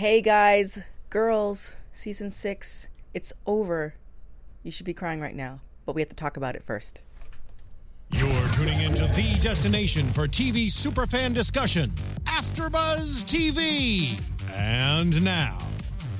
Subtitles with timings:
[0.00, 0.78] Hey guys,
[1.10, 3.94] girls, season six, it's over.
[4.62, 7.00] You should be crying right now, but we have to talk about it first.
[8.12, 11.90] You're tuning into the destination for TV superfan discussion,
[12.26, 14.20] AfterBuzz TV.
[14.52, 15.58] And now,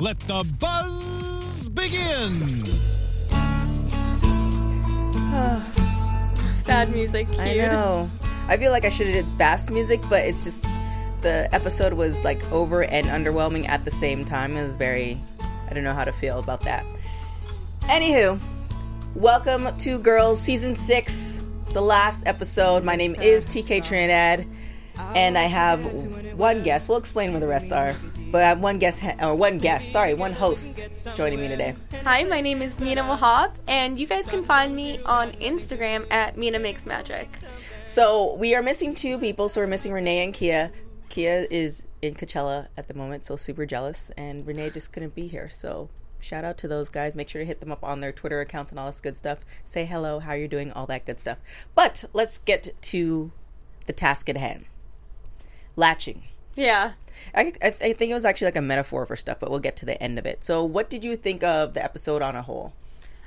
[0.01, 2.35] let the buzz begin.
[6.65, 7.29] Sad music.
[7.29, 7.39] Cute.
[7.39, 8.11] I know.
[8.49, 10.67] I feel like I should have did bass music, but it's just
[11.23, 14.57] the episode was like over and underwhelming at the same time.
[14.57, 15.19] It was very,
[15.69, 16.85] I don't know how to feel about that.
[17.83, 18.41] Anywho,
[19.15, 22.85] welcome to Girls Season 6, the last episode.
[22.85, 24.47] My name is TK Trinidad,
[25.15, 25.85] and I have
[26.35, 26.89] one guest.
[26.89, 27.95] We'll explain where the rest are.
[28.31, 30.83] But I have one guest, or one guest, sorry, one host
[31.17, 31.75] joining me today.
[32.05, 36.37] Hi, my name is Mina Wahab, and you guys can find me on Instagram at
[36.37, 37.31] Mina Makes Magic.
[37.87, 39.49] So we are missing two people.
[39.49, 40.71] So we're missing Renee and Kia.
[41.09, 45.27] Kia is in Coachella at the moment, so super jealous, and Renee just couldn't be
[45.27, 45.51] here.
[45.51, 45.89] So
[46.21, 47.17] shout out to those guys.
[47.17, 49.39] Make sure to hit them up on their Twitter accounts and all this good stuff.
[49.65, 51.39] Say hello, how you're doing, all that good stuff.
[51.75, 53.33] But let's get to
[53.87, 54.67] the task at hand.
[55.77, 56.25] Latching.
[56.55, 56.93] Yeah.
[57.35, 59.77] I, I, I think it was actually like a metaphor for stuff, but we'll get
[59.77, 60.45] to the end of it.
[60.45, 62.73] So, what did you think of the episode on a whole?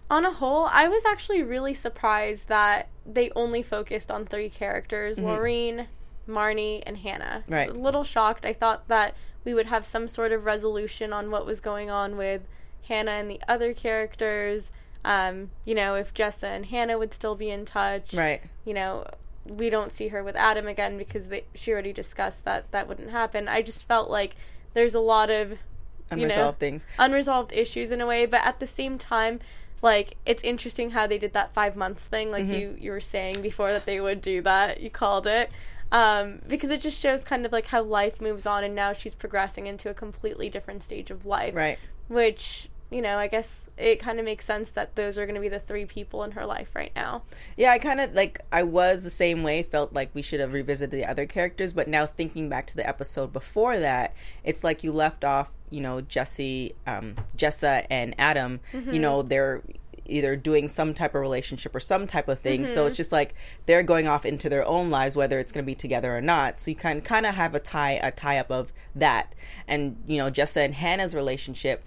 [0.10, 5.18] On a whole, I was actually really surprised that they only focused on three characters
[5.18, 5.28] mm-hmm.
[5.28, 5.88] Loreen,
[6.28, 7.44] Marnie, and Hannah.
[7.48, 7.68] I Right.
[7.70, 8.46] was a little shocked.
[8.46, 12.16] I thought that we would have some sort of resolution on what was going on
[12.18, 12.42] with
[12.88, 14.72] Hannah and the other characters.
[15.04, 18.14] Um, you know, if Jessa and Hannah would still be in touch.
[18.14, 18.42] Right.
[18.66, 19.06] you know,
[19.46, 23.10] we don't see her with Adam again because they, she already discussed that that wouldn't
[23.10, 23.48] happen.
[23.48, 24.36] I just felt like
[24.76, 26.86] there's a lot of you know, Unresolved things.
[27.00, 29.40] unresolved issues in a way, but at the same time,
[29.82, 32.54] like it's interesting how they did that five months thing, like Mm-hmm.
[32.54, 34.80] you you were saying before that they would do that.
[34.82, 35.50] You called it.
[35.92, 39.14] Um, because it just shows kind of like how life moves on, and now she's
[39.16, 41.78] progressing into a completely different stage of life Right.
[42.08, 45.40] which you know i guess it kind of makes sense that those are going to
[45.40, 47.24] be the three people in her life right now
[47.56, 49.64] Yeah, I kind of like I was the same way.
[49.64, 52.86] Felt like we should have revisited the other characters, but now thinking back to the
[52.88, 54.14] episode before that,
[54.44, 55.52] it's like you left off.
[55.70, 58.60] You know, Jesse, um, Jessa, and Adam.
[58.74, 59.62] You know, they're
[60.12, 62.66] either doing some type of relationship or some type of thing.
[62.68, 62.96] So it's mm-hmm.
[62.96, 63.34] just like
[63.66, 66.60] they're going off into their own lives, whether it's going to be together or not.
[66.60, 69.34] So you can kind of have a tie a tie up of that,
[69.68, 71.84] and you know, Jessa and Hannah's relationship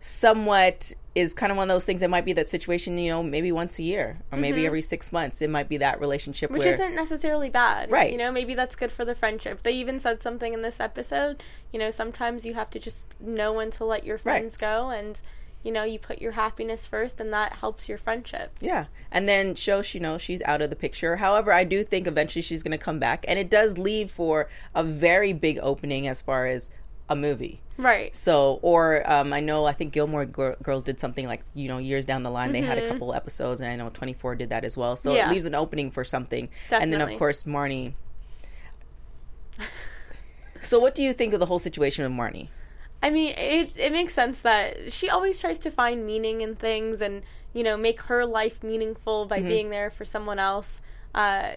[0.00, 3.22] somewhat is kind of one of those things that might be that situation you know
[3.22, 4.66] maybe once a year or maybe mm-hmm.
[4.66, 5.40] every six months.
[5.40, 7.90] It might be that relationship which where isn't necessarily bad.
[7.90, 8.12] Right.
[8.12, 9.62] you know maybe that's good for the friendship.
[9.62, 11.42] They even said something in this episode
[11.72, 15.20] you know sometimes you have to just know when to let your friends go and
[15.64, 18.52] you know you put your happiness first and that helps your friendship.
[18.60, 18.84] Yeah.
[19.10, 21.16] And then shows you know she's out of the picture.
[21.16, 23.24] However i do think eventually she's going to come back.
[23.26, 26.70] And it does leave for a very big opening as far as
[27.08, 27.60] a movie.
[27.76, 28.14] Right.
[28.14, 31.78] So or um, i know i think gilmore Gir- girls did something like you know
[31.78, 34.64] years down the line they had a couple episodes and i know 24 did that
[34.64, 34.94] as well.
[34.96, 35.16] So Mm-hmm.
[35.16, 35.28] Yeah.
[35.30, 36.48] it leaves an opening for something.
[36.70, 37.94] And then of course marnie.
[40.60, 42.48] So what do you think of the whole situation with marnie
[43.06, 47.02] I mean, it it makes sense that she always tries to find meaning in things
[47.06, 47.22] and
[47.52, 49.28] you know make her life meaningful Mm-hmm.
[49.34, 50.80] by being there for someone else.
[51.14, 51.50] Uh,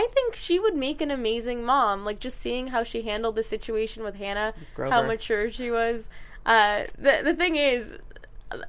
[0.00, 1.96] I think she would make an amazing mom.
[2.08, 4.54] Like just seeing how she handled the situation with Hannah,
[4.92, 6.08] how mature she was.
[6.46, 7.94] Uh, the the thing is,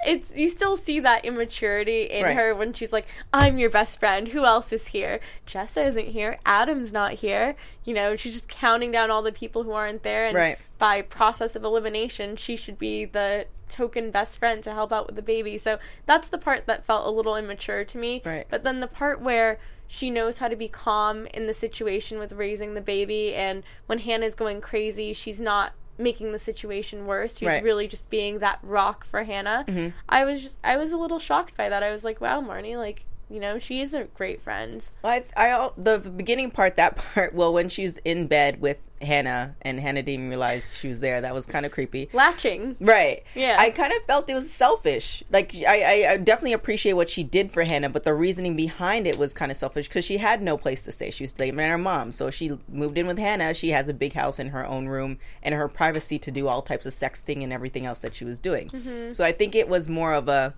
[0.05, 2.35] it's you still see that immaturity in Right.
[2.35, 4.29] her when she's like, "I'm your best friend.
[4.29, 5.19] Who else is here?
[5.47, 6.37] Jessa isn't here.
[6.45, 7.55] Adam's not here."
[7.85, 10.57] You know, she's just counting down all the people who aren't there, and Right.
[10.83, 15.15] By process of elimination, she should be the token best friend to help out with
[15.15, 15.57] the baby.
[15.57, 18.21] So that's the part that felt a little immature to me.
[18.25, 18.45] Right.
[18.49, 22.33] But then the part where she knows how to be calm in the situation with
[22.33, 27.37] raising the baby, and when Hannah's going crazy, she's not making the situation worse.
[27.37, 27.55] She's Right.
[27.57, 27.65] Mm-hmm.
[27.65, 29.63] really just being that rock for Hannah.
[30.09, 31.81] I was just I was a little shocked by that.
[31.81, 34.87] I was like, wow, Marnie, like you know, she is a great friend.
[35.03, 39.79] I, I, the beginning part, that part, well, when she's in bed with Hannah and
[39.79, 42.09] Hannah didn't realize she was there, that was kind of creepy.
[42.13, 42.77] Latching.
[42.79, 43.23] Right.
[43.33, 43.55] Yeah.
[43.57, 45.23] I kind of felt it was selfish.
[45.31, 49.07] Like, I, I, I definitely appreciate what she did for Hannah, but the reasoning behind
[49.07, 51.09] it was kind of selfish because she had no place to stay.
[51.09, 52.11] She was living with her mom.
[52.11, 53.55] So she moved in with Hannah.
[53.55, 56.61] She has a big house in her own room and her privacy to do all
[56.61, 58.67] types of sexting and everything else that she was doing.
[58.67, 59.13] Mm-hmm.
[59.13, 60.53] So I think it was more of a,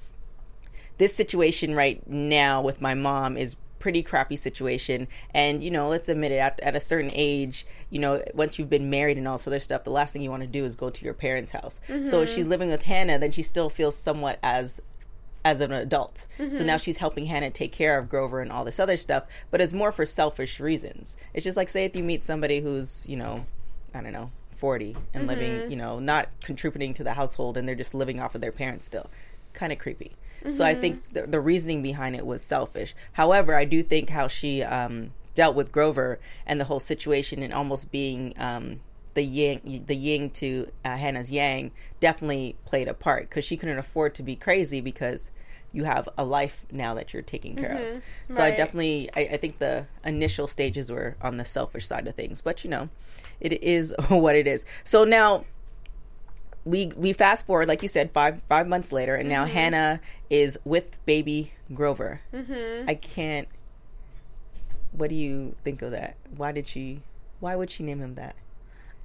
[0.98, 6.10] this situation right now with my mom is pretty crappy situation and you know let's
[6.10, 9.38] admit it at, at a certain age you know once you've been married and all
[9.38, 11.52] this other stuff the last thing you want to do is go to your parents
[11.52, 14.82] house so if she's living with hannah then she still feels somewhat as
[15.44, 16.26] as an adult.
[16.54, 19.62] So now she's helping Hannah take care of Grover and all this other stuff, but
[19.62, 21.16] it's more for selfish reasons.
[21.36, 23.46] It's just like say if you meet somebody who's, you know,
[23.94, 25.28] I don't know, 40 and Mm-hmm.
[25.28, 28.52] living, you know, not contributing to the household and they're just living off of their
[28.52, 29.08] parents still.
[29.54, 30.14] Kind of creepy.
[30.50, 31.14] So I think Mm-hmm.
[31.14, 32.94] the, the reasoning behind it was selfish.
[33.14, 37.54] However, I do think how she um, dealt with Grover and the whole situation and
[37.54, 38.80] almost being um,
[39.16, 43.78] the yin, the yin to uh, Hannah's yang definitely played a part because she couldn't
[43.80, 45.32] afford to be crazy because
[45.72, 48.04] you have a life now that you're taking care of.
[48.30, 52.16] So I definitely, I, I think the initial stages were on the selfish side of
[52.16, 52.90] things, but you know,
[53.42, 54.64] it is what it is.
[54.86, 55.44] So now
[56.66, 60.58] we we fast forward, like you said, five five months later, and now Hannah is
[60.66, 62.22] with baby Grover.
[62.34, 62.90] Mm-hmm.
[62.90, 63.48] I can't.
[64.92, 66.16] What do you think of that?
[66.36, 67.02] Why did she?
[67.40, 68.36] Why would she name him that?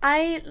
[0.03, 0.43] I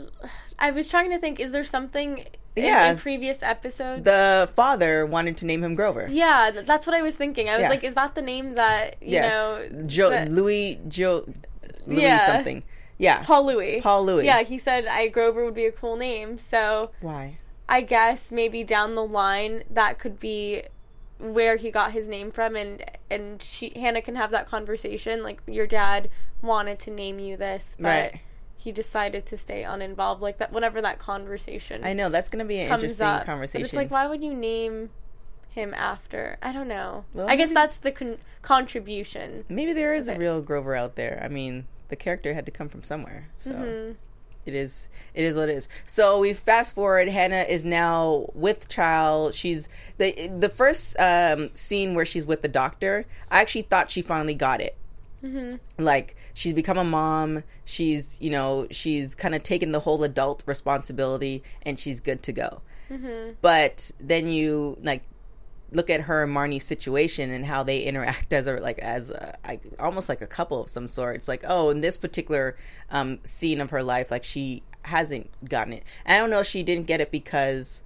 [0.59, 1.39] I was trying to think.
[1.39, 2.19] Is there something
[2.55, 2.91] in, Yeah.
[2.91, 4.03] in previous episodes?
[4.03, 6.07] The father wanted to name him Grover.
[6.11, 7.49] yeah, that's what I was thinking.
[7.49, 7.69] I was Yeah.
[7.69, 9.31] like, is that the name that you yes,
[9.71, 9.81] know?
[9.87, 11.25] Joe that- Louis Joe
[11.87, 12.27] Louis Yeah.
[12.27, 12.63] something.
[12.99, 13.23] Yeah.
[13.23, 13.81] Paul Louis.
[13.81, 14.25] Paul Louis.
[14.25, 16.37] Yeah, he said I Grover would be a cool name.
[16.37, 17.37] So Why?
[17.67, 20.63] I guess maybe down the line that could be
[21.17, 25.23] where he got his name from, and and she Hannah can have that conversation.
[25.23, 26.09] Like your dad
[26.41, 28.21] wanted to name you this, but Right.
[28.57, 30.21] he decided to stay uninvolved.
[30.21, 33.61] Like that, whenever that conversation I know that's going to be an interesting up, conversation.
[33.63, 34.89] But it's like, why would you name
[35.49, 36.37] him after?
[36.41, 37.05] I don't know.
[37.13, 39.45] Well, I guess that's the con- contribution.
[39.49, 41.21] Maybe there is a real Grover out there.
[41.23, 43.91] I mean, the character had to come from somewhere, so Mm-hmm.
[44.45, 44.89] it is.
[45.13, 45.67] It is what it is.
[45.85, 47.07] So we fast forward.
[47.09, 49.35] Hannah is now with child.
[49.35, 53.05] She's the the first um, scene where she's with the doctor.
[53.29, 54.75] I actually thought she finally got it.
[55.23, 55.83] Mm-hmm.
[55.83, 57.43] Like she's become a mom.
[57.65, 62.31] She's you know she's kind of taken the whole adult responsibility, and she's good to
[62.31, 62.61] go.
[62.89, 63.31] Mm-hmm.
[63.41, 65.03] But then you like
[65.71, 69.37] look at her and Marnie's situation and how they interact as a like as a,
[69.45, 71.15] I, almost like a couple of some sort.
[71.15, 72.55] It's like oh, in this particular
[72.89, 75.83] um, scene of her life, like she hasn't gotten it.
[76.05, 77.81] And I don't know if she didn't get it because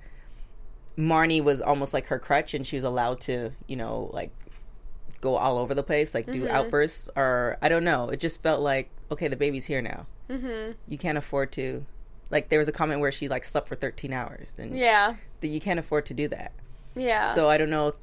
[0.98, 4.32] Marnie was almost like her crutch, and she was allowed to you know like
[5.22, 8.10] go all over the place, like do outbursts, or I don't know.
[8.10, 10.06] It just felt like okay, the baby's here now.
[10.30, 10.72] Mm-hmm.
[10.88, 11.86] You can't afford to.
[12.30, 15.16] Like there was a comment where she like slept for 13 hours, and Yeah.
[15.42, 16.52] that you can't afford to do that.
[16.96, 17.34] Yeah.
[17.34, 17.94] So I don't know.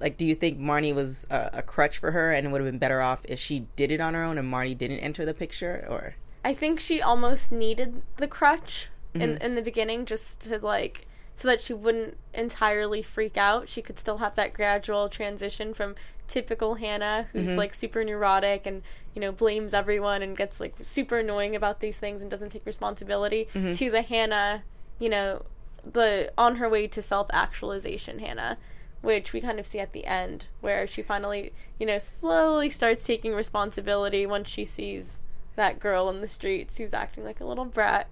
[0.00, 2.68] Like, do you think Marnie was a, a crutch for her, and it would have
[2.70, 5.34] been better off if she did it on her own and Marnie didn't enter the
[5.34, 5.86] picture?
[5.88, 6.14] Or
[6.44, 9.42] I think she almost needed the crutch in Mm-hmm.
[9.42, 13.68] in the beginning just to like so that she wouldn't entirely freak out.
[13.68, 15.94] She could still have that gradual transition from
[16.28, 17.58] typical Hannah who's Mm-hmm.
[17.58, 18.82] like super neurotic and
[19.14, 22.64] you know blames everyone and gets like super annoying about these things and doesn't take
[22.66, 23.72] responsibility Mm-hmm.
[23.72, 24.62] to the Hannah,
[24.98, 25.44] you know,
[25.84, 28.58] the on her way to self-actualization Hannah
[29.02, 33.02] which we kind of see at the end where she finally, you know, slowly starts
[33.04, 35.20] taking responsibility once she sees
[35.56, 38.08] that girl in the streets who's acting like a little brat.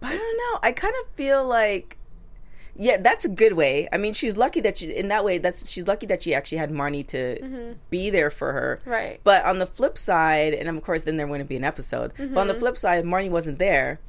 [0.00, 0.58] But I don't know.
[0.62, 1.98] I kind of feel like,
[2.76, 3.88] yeah, that's a good way.
[3.92, 5.38] I mean, she's lucky that she in that way.
[5.38, 7.72] That's she's lucky that she actually had Marnie to mm-hmm.
[7.90, 8.80] be there for her.
[8.84, 9.20] Right.
[9.24, 12.12] But on the flip side, and of course, then there wouldn't be an episode.
[12.16, 12.60] But on the mm-hmm.
[12.60, 14.00] flip side, Marnie wasn't there.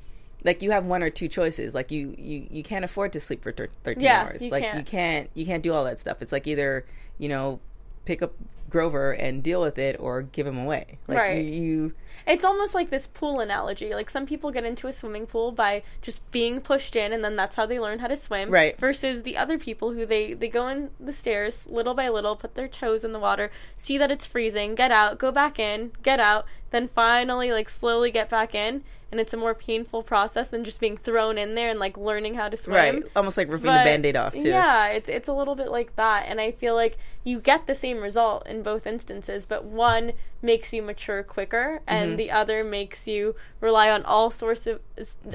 [0.44, 1.74] Like you have one or two choices.
[1.74, 4.42] Like you, you, you can't afford to sleep for thirteen Yeah, hours.
[4.42, 4.78] you like can't.
[4.78, 6.22] you can't, you can't do all that stuff.
[6.22, 6.86] It's like either
[7.18, 7.60] you know,
[8.06, 8.34] pick up
[8.70, 10.98] Grover and deal with it, or give him away.
[11.08, 11.46] Like Right.
[11.46, 11.94] you, you
[12.26, 13.94] It's almost like this pool analogy.
[13.94, 17.36] Like some people get into a swimming pool by just being pushed in and then
[17.36, 18.50] that's how they learn how to swim.
[18.50, 18.76] Right.
[18.80, 22.56] Versus the other people who they they go in the stairs little by little, put
[22.56, 26.20] their toes in the water, see that it's freezing, get out, go back in, get
[26.20, 28.84] out, then finally like slowly get back in.
[29.14, 32.34] And it's a more painful process than just being thrown in there and like learning
[32.34, 32.76] how to swim.
[32.76, 34.40] right, almost like ripping But, the band-aid off too.
[34.50, 37.76] Yeah, it's it's a little bit like that, and I feel like you get the
[37.76, 42.18] same result in both instances, but one makes you mature quicker, and Mm-hmm.
[42.18, 44.80] the other makes you rely on all sorts of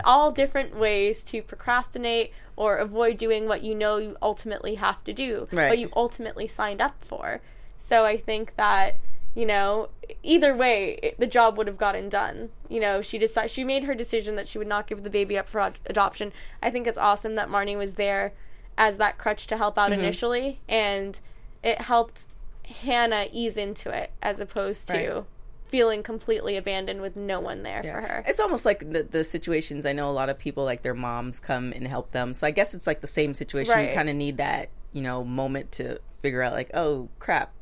[0.05, 5.13] all different ways to procrastinate or avoid doing what you know you ultimately have to
[5.13, 5.69] do, Right.
[5.69, 7.41] what you ultimately signed up for.
[7.79, 8.97] So I think that
[9.39, 9.89] you know
[10.23, 13.85] either way it, the job would have gotten done you know she decided she made
[13.85, 16.87] her decision that she would not give the baby up for ad- adoption i think
[16.89, 18.33] it's awesome that marnie was there
[18.77, 19.93] as that crutch to help Mm-hmm.
[19.93, 21.21] out initially and
[21.63, 22.27] it helped
[22.83, 25.25] hannah ease into it as opposed to Right.
[25.69, 27.93] feeling completely abandoned with no one there Yeah.
[27.95, 29.87] for her It's almost like the, the situations.
[29.87, 32.33] I know a lot of people like their moms come and help them.
[32.35, 33.79] So I guess it's like the same situation.
[33.89, 37.53] You kind of need that you know moment to figure out like, oh crap,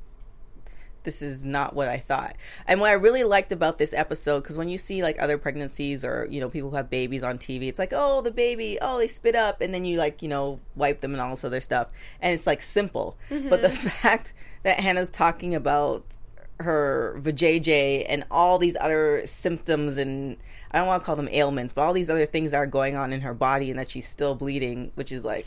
[1.07, 2.37] this is not what I thought.
[2.67, 6.05] And what I really liked about this episode, because when you see like other pregnancies
[6.05, 8.99] or you know people who have babies on TV, it's like, oh the baby, oh
[8.99, 11.61] they spit up, and then you like you know wipe them and all this other
[11.61, 11.89] stuff,
[12.21, 13.17] and it's like simple.
[13.31, 13.71] But the
[14.03, 14.35] fact
[14.65, 16.19] that Hannah's talking about
[16.61, 20.37] her vajayjay and all these other symptoms and
[20.71, 22.97] I don't want to call them ailments, but all these other things that are going
[22.97, 25.47] on in her body and that she's still bleeding, which is like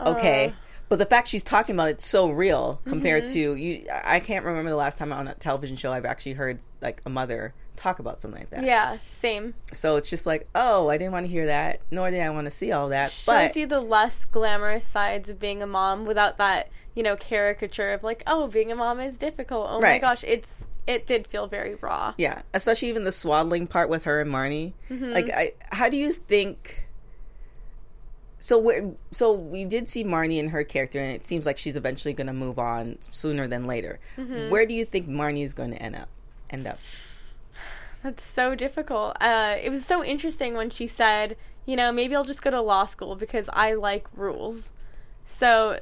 [0.00, 0.48] okay.
[0.48, 0.63] Uh.
[0.88, 3.32] But the fact she's talking about it's so real compared Mm-hmm.
[3.34, 3.86] to you.
[4.04, 7.10] I can't remember the last time on a television show I've actually heard like a
[7.10, 8.62] mother talk about something like that.
[8.64, 9.54] Yeah, same.
[9.72, 12.44] So it's just like, oh, I didn't want to hear that, nor did I want
[12.44, 13.10] to see all that.
[13.10, 17.16] Shows But you the less glamorous sides of being a mom without that, you know,
[17.16, 19.66] caricature of like, oh, being a mom is difficult.
[19.70, 22.12] Oh my gosh, it's it did feel very raw.
[22.18, 24.74] yeah, especially even the swaddling part with her and Marnie.
[24.90, 25.12] Mm-hmm.
[25.12, 26.86] Like, I, how do you think?
[28.44, 28.74] So we
[29.10, 32.26] so we did see Marnie and her character, and it seems like she's eventually going
[32.26, 34.00] to move on sooner than later.
[34.18, 34.50] Mm-hmm.
[34.50, 36.10] Where do you think Marnie is going to end up?
[36.50, 36.78] End up?
[38.02, 39.16] That's so difficult.
[39.18, 42.60] Uh, it was so interesting when she said, you know, maybe I'll just go to
[42.60, 44.68] law school because I like rules.
[45.24, 45.78] So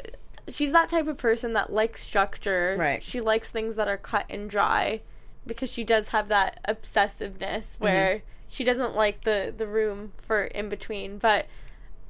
[0.47, 2.77] she's that type of person that likes structure.
[2.79, 3.03] Right.
[3.03, 5.01] She likes things that are cut and dry
[5.45, 10.69] because she does have that obsessiveness where she doesn't like the, the room for in
[10.69, 11.19] between.
[11.19, 11.47] But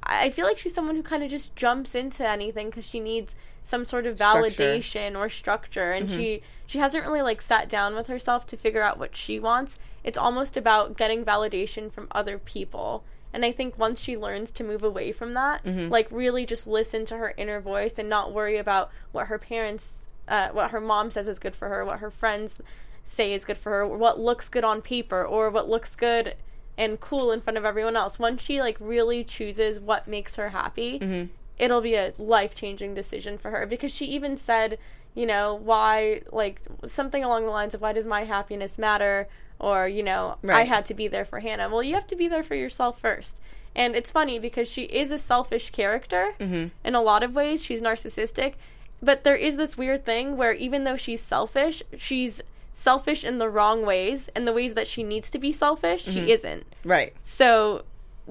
[0.05, 3.35] I feel like she's someone who kind of just jumps into anything because she needs
[3.63, 4.39] some sort of Structure.
[4.41, 8.81] validation or structure and she she hasn't really like sat down with herself to figure
[8.81, 9.79] out what she wants.
[10.03, 14.63] It's almost about getting validation from other people and i think once she learns to
[14.63, 18.57] move away from that like really just listen to her inner voice and not worry
[18.57, 22.11] about what her parents uh, what her mom says is good for her what her
[22.11, 22.57] friends
[23.03, 26.35] say is good for her what looks good on paper or what looks good
[26.77, 30.49] and cool in front of everyone else once she like really chooses what makes her
[30.49, 31.31] happy mm-hmm.
[31.57, 34.77] it'll be a life changing decision for her because she even said,
[35.15, 39.27] you know, why, like, something along the lines of, why does my happiness matter?
[39.59, 41.69] Or, you know, I had to be there for Hannah.
[41.69, 43.39] Well, you have to be there for yourself first.
[43.75, 46.67] And it's funny because she is a selfish character mm-hmm.
[46.83, 47.63] in a lot of ways.
[47.63, 48.55] She's narcissistic.
[49.01, 52.41] But there is this weird thing where even though she's selfish, she's
[52.73, 54.29] selfish in the wrong ways.
[54.35, 56.29] And the ways that she needs to be selfish, she mm-hmm.
[56.29, 56.65] isn't.
[56.83, 57.13] Right.
[57.23, 57.83] So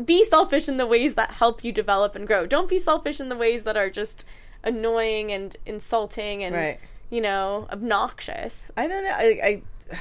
[0.02, 2.46] be selfish in the ways that help you develop and grow.
[2.46, 4.24] Don't be selfish in the ways that are just
[4.64, 6.80] annoying and insulting and Right.
[7.10, 8.70] you know obnoxious.
[8.76, 9.14] I don't know.
[9.14, 9.98] I, I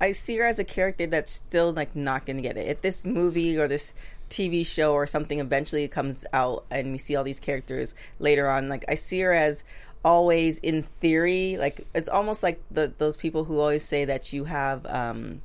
[0.00, 2.66] I see her as a character that's still like not going to get it.
[2.66, 3.94] If this movie or this
[4.28, 8.68] TV show or something eventually comes out and we see all these characters later on,
[8.68, 9.64] like I see her as
[10.04, 14.44] always in theory, like it's almost like the those people who always say that you
[14.44, 15.40] have um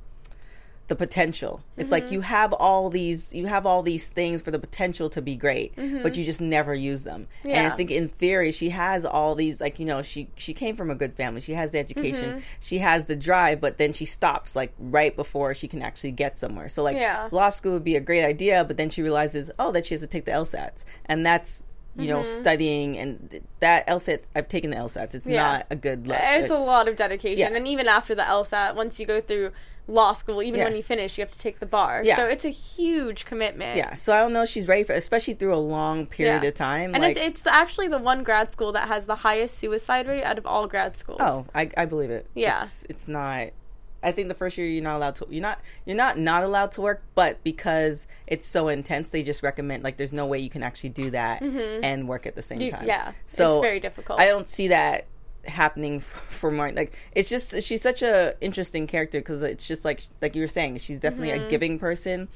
[0.90, 1.62] the potential.
[1.76, 2.14] It's like mm-hmm.
[2.14, 5.74] you have all these you have all these things for the potential to be great,
[5.76, 6.02] mm-hmm.
[6.02, 7.28] but you just never use them.
[7.44, 10.74] And I think in theory she has all these like you know she she came
[10.74, 11.40] from a good family.
[11.40, 12.30] She has the education.
[12.30, 12.40] Mm-hmm.
[12.58, 16.40] She has the drive, but then she stops like right before she can actually get
[16.40, 16.68] somewhere.
[16.68, 17.28] So like Yeah.
[17.30, 20.00] law school would be a great idea, but then she realizes oh that she has
[20.00, 20.84] to take the LSATs.
[21.06, 21.62] And that's
[21.96, 22.40] you know mm-hmm.
[22.40, 25.14] studying and that LSAT I've taken the LSATs.
[25.14, 25.42] It's Yeah.
[25.42, 26.18] not a good look.
[26.20, 27.56] It's, a lot of dedication, yeah.
[27.56, 29.52] and even after the LSAT, once you go through
[29.88, 30.64] law school, even Yeah.
[30.66, 32.02] when you finish, you have to take the bar.
[32.04, 32.16] Yeah.
[32.16, 33.76] So it's a huge commitment.
[33.76, 36.54] Yeah, so I don't know if she's ready for, especially through a long period of
[36.54, 36.94] time.
[36.94, 40.06] And like, it's, it's the, actually the one grad school that has the highest suicide
[40.06, 41.18] rate out of all grad schools.
[41.20, 42.26] oh, I, I believe it.
[42.34, 42.62] Yeah.
[42.62, 43.48] it's, it's not.
[44.02, 45.26] I think the first year you're not allowed to.
[45.28, 45.60] You're not.
[45.84, 49.96] You're not not allowed to work, but because it's so intense, they just recommend like
[49.98, 52.86] there's no way you can actually do that and work at the same You- time.
[52.86, 54.18] yeah, so it's very difficult.
[54.20, 55.06] I don't see that
[55.46, 56.76] happening for Martin.
[56.76, 60.48] Like it's just she's such a interesting character because it's just like like you were
[60.48, 61.46] saying, she's definitely Mm-hmm.
[61.46, 62.28] a giving person,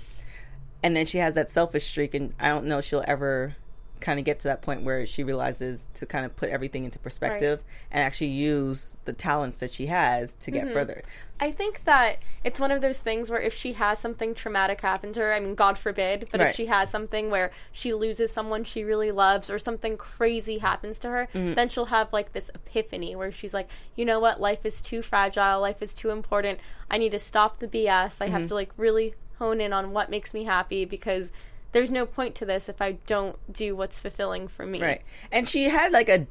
[0.83, 3.57] and then she has that selfish streak, and I don't know if she'll ever
[4.01, 6.99] kind of get to that point where she realizes to kind of put everything into
[6.99, 10.65] perspective and actually use the talents that she has to Mm-hmm.
[10.67, 11.03] get further.
[11.41, 15.13] I think that it's one of those things where if she has something traumatic happen
[15.15, 16.51] to her, I mean, God forbid, but Right.
[16.51, 20.99] if she has something where she loses someone she really loves or something crazy happens
[21.01, 21.55] to her, Mm-hmm.
[21.55, 25.03] then she'll have like this epiphany where she's like, you know what, life is too
[25.03, 26.61] fragile, life is too important.
[26.91, 28.21] I need to stop the BS.
[28.21, 28.33] I Mm-hmm.
[28.33, 31.33] have to like really hone in on what makes me happy because
[31.75, 34.81] there's no point to this if I don't do what's fulfilling for me.
[34.81, 35.03] Right.
[35.31, 36.27] And she had like a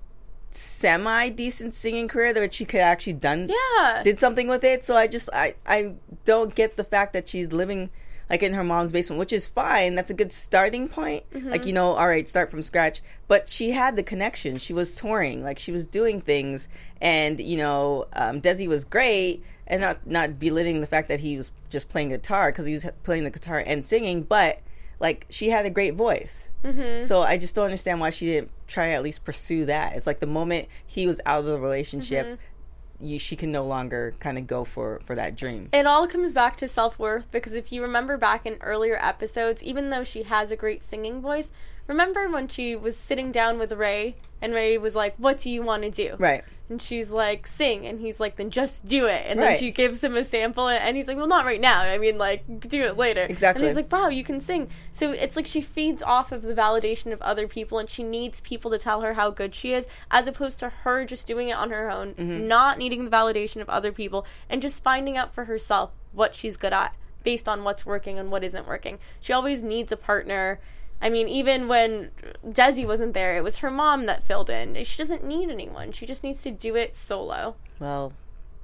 [0.49, 4.01] semi decent singing career that she could actually done Yeah.
[4.03, 4.85] did something with it.
[4.85, 5.93] So I just I I
[6.25, 7.89] don't get the fact that she's living
[8.29, 9.95] like in her mom's basement, which is fine.
[9.95, 11.23] That's a good starting point.
[11.33, 13.01] Like you know, all right, start from scratch.
[13.27, 14.57] But she had the connection.
[14.57, 16.67] She was touring, like she was doing things,
[17.01, 19.43] and you know, um, Desi was great.
[19.67, 22.85] And not not belittling the fact that he was just playing guitar because he was
[23.03, 24.59] playing the guitar and singing, but
[25.03, 26.49] like she had a great voice.
[26.63, 27.05] Mm-hmm.
[27.05, 29.93] So I just don't understand why she didn't try to at least pursue that.
[29.95, 33.05] It's like the moment he was out of the relationship, Mm-hmm.
[33.05, 35.67] you, she can no longer kind of go for for that dream.
[35.73, 39.61] it all comes back to self worth because if you remember back in earlier episodes,
[39.61, 41.51] even though she has a great singing voice,
[41.85, 45.61] remember when she was sitting down with Ray and Ray was like, What do you
[45.63, 46.15] want to do?
[46.17, 46.43] Right.
[46.73, 50.03] And she's like, "Sing," and he's like, "Then just do it." And then she gives
[50.03, 51.81] him a sample, and he's like, "Well, not right now.
[51.81, 53.61] I mean, like, do it later." Exactly.
[53.61, 56.53] And he's like, "Wow, you can sing." So it's like she feeds off of the
[56.53, 59.87] validation of other people, and she needs people to tell her how good she is,
[60.11, 62.47] as opposed to her just doing it on her own, Mm-hmm.
[62.47, 66.57] not needing the validation of other people, and just finding out for herself what she's
[66.57, 68.99] good at based on what's working and what isn't working.
[69.21, 70.59] She always needs a partner.
[71.03, 72.11] I mean, even when
[72.47, 74.81] Desi wasn't there, it was her mom that filled in.
[74.85, 75.91] She doesn't need anyone.
[75.91, 77.55] She just needs to do it solo.
[77.77, 78.13] Well,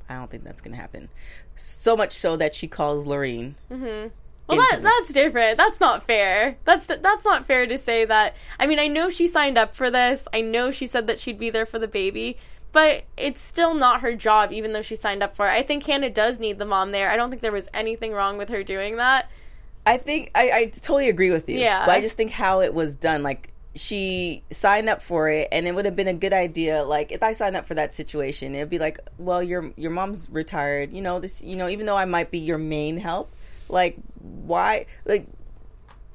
[0.07, 1.09] I don't think that's gonna happen.
[1.55, 3.55] So much so that she calls Loreen.
[3.69, 4.07] Mm-hmm.
[4.47, 5.57] Well, that, that's different.
[5.57, 6.57] That's not fair.
[6.63, 8.35] That's that's not fair to say that.
[8.57, 10.25] I mean, I know she signed up for this.
[10.33, 12.37] I know she said that she'd be there for the baby,
[12.71, 15.51] but it's still not her job, even though she signed up for it.
[15.51, 17.11] I think Hannah does need the mom there.
[17.11, 19.29] I don't think there was anything wrong with her doing that.
[19.89, 21.59] I think I, I totally agree with you.
[21.59, 21.85] Yeah.
[21.85, 25.67] But I just think how it was done, like she signed up for it and
[25.67, 28.55] it would have been a good idea like if i signed up for that situation
[28.55, 31.95] it'd be like well your your mom's retired you know this you know even though
[31.95, 33.31] i might be your main help
[33.69, 35.27] like why like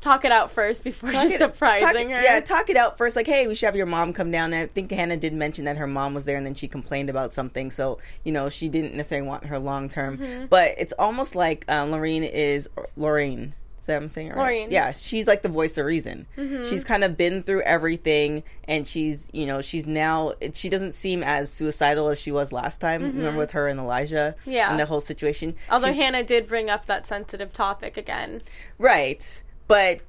[0.00, 2.23] Talk it out first before just it- surprising talk- her.
[2.23, 4.69] yeah talk it out first like hey we should have your mom come down and
[4.69, 7.33] i think hannah did mention that her mom was there and then she complained about
[7.33, 10.47] something so you know she didn't necessarily want her long term Mm-hmm.
[10.47, 13.54] but it's almost like um, lorraine is lorraine
[13.87, 14.71] that I'm saying right?
[14.71, 16.26] Yeah, she's like the voice of reason.
[16.37, 16.64] Mm-hmm.
[16.64, 21.23] She's kind of been through everything, and she's you know she's now she doesn't seem
[21.23, 23.03] as suicidal as she was last time.
[23.03, 24.50] Remember with her and Elijah, Mm-hmm.
[24.50, 24.71] Yeah.
[24.71, 25.55] and the whole situation.
[25.71, 28.43] Although She's- Hannah did bring up that sensitive topic again.
[28.79, 29.43] Right.
[29.67, 30.00] But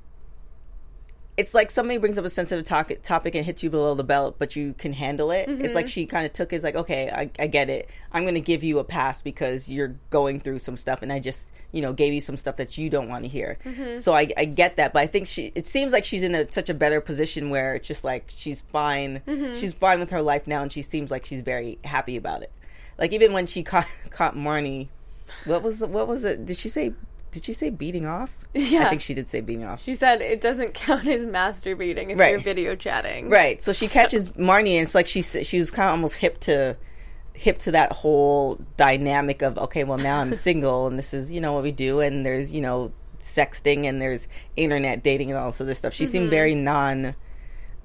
[1.37, 4.35] it's like somebody brings up a sensitive to- topic and hits you below the belt,
[4.39, 5.49] but you can handle it.
[5.49, 5.75] It's Mm-hmm.
[5.75, 7.89] like she kind of took it as like, okay, I, I get it.
[8.13, 11.19] I'm going to give you a pass because you're going through some stuff, and I
[11.19, 13.57] just, you know, gave you some stuff that you don't want to hear.
[13.65, 13.97] Mm-hmm.
[13.97, 15.51] So I, I get that, but I think she.
[15.55, 18.61] It seems like she's in a, such a better position where it's just like she's
[18.61, 19.21] fine.
[19.27, 19.55] Mm-hmm.
[19.55, 22.51] She's fine with her life now, and she seems like she's very happy about it.
[22.97, 24.87] Like even when she caught caught Marnie,
[25.43, 26.45] what was the what was it?
[26.45, 26.93] Did she say?
[27.35, 28.33] Did she say beating off?
[28.53, 28.85] Yeah.
[28.85, 29.83] I think she did say beating off.
[29.83, 32.31] She said it doesn't count as masturbating if Right.
[32.31, 33.29] you're video chatting.
[33.29, 33.61] Right.
[33.61, 36.77] So she catches Marnie, and it's like she she was kind of almost hip to
[37.33, 41.41] hip to that whole dynamic of okay, well now I'm single, and this is you
[41.41, 45.51] know what we do, and there's you know sexting, and there's internet dating, and all
[45.51, 45.93] this other stuff.
[45.93, 46.11] She Mm-hmm.
[46.11, 47.15] seemed very non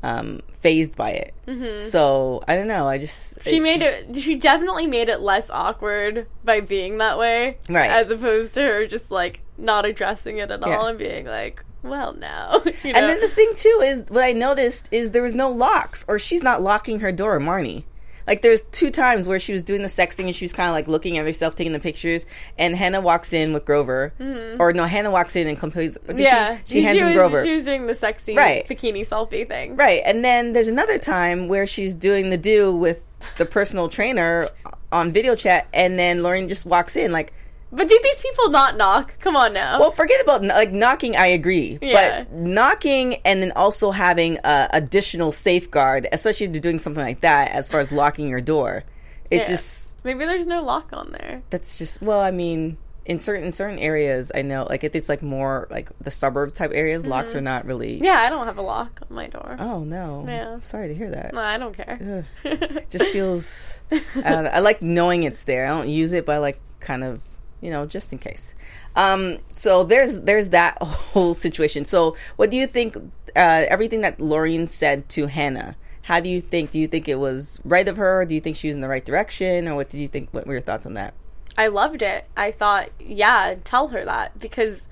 [0.03, 1.35] um phased by it.
[1.47, 1.85] Mm-hmm.
[1.87, 2.87] So I don't know.
[2.89, 4.15] I just She made it.
[4.17, 7.91] She definitely made it less awkward by being that way, Right.
[7.91, 10.77] As opposed to her just like not addressing it at Yeah.
[10.77, 12.99] all and being like, "Well, now." you know?
[12.99, 16.19] And then the thing too is what I noticed is there was no locks, or
[16.19, 17.85] she's not locking her door, Marnie.
[18.27, 20.75] Like there's two times where she was doing the sexting and she was kind of
[20.75, 22.27] like looking at herself, taking the pictures,
[22.59, 24.13] and Hannah walks in with Grover,
[24.59, 25.97] or no, Hannah walks in and completes.
[26.07, 26.23] did she- Mm-hmm.
[26.23, 27.45] yeah, she, hands him was, Grover.
[27.45, 28.67] She was doing the sexy Right.
[28.69, 33.01] bikini selfie thing, Right, and then there's another time where she's doing the do with
[33.39, 34.49] the personal trainer
[34.93, 37.33] on video chat, and then Lauren just walks in like,
[37.73, 39.15] But do these people not knock?
[39.21, 39.79] Come on now.
[39.79, 41.15] Well, forget about like knocking.
[41.17, 42.25] I agree, Yeah.
[42.25, 47.21] but knocking and then also having a additional safeguard, especially if you're doing something like
[47.21, 48.85] that, as far as locking your door,
[49.31, 49.45] it Yeah.
[49.49, 51.43] just maybe there's no lock on there.
[51.51, 55.09] that's just well, I mean, in certain in certain areas, I know like if it's
[55.09, 57.95] like more like the suburbs type areas, locks are not really.
[57.97, 58.05] Mm-hmm.
[58.05, 59.57] Yeah, I don't have a lock on my door.
[59.61, 60.25] Oh no!
[60.27, 60.59] Yeah.
[60.61, 61.35] Sorry to hear that.
[61.35, 62.27] No, I don't care.
[62.91, 63.79] just feels.
[63.93, 65.67] I, don't know, I like knowing it's there.
[65.67, 67.21] I don't use it, but I like kind of
[67.61, 68.55] you know just in case.
[68.96, 71.85] Um, so there's there's that whole situation.
[71.85, 72.96] So what do you think?
[73.37, 75.77] Uh, everything that Lorraine said to Hannah.
[76.03, 76.73] How do you think?
[76.73, 78.25] Do you think it was right of her?
[78.25, 80.31] Do you think she was in the right direction, or what do you think?
[80.33, 81.14] What were your thoughts on that?
[81.57, 82.27] I loved it.
[82.37, 84.88] I thought, yeah, tell her that because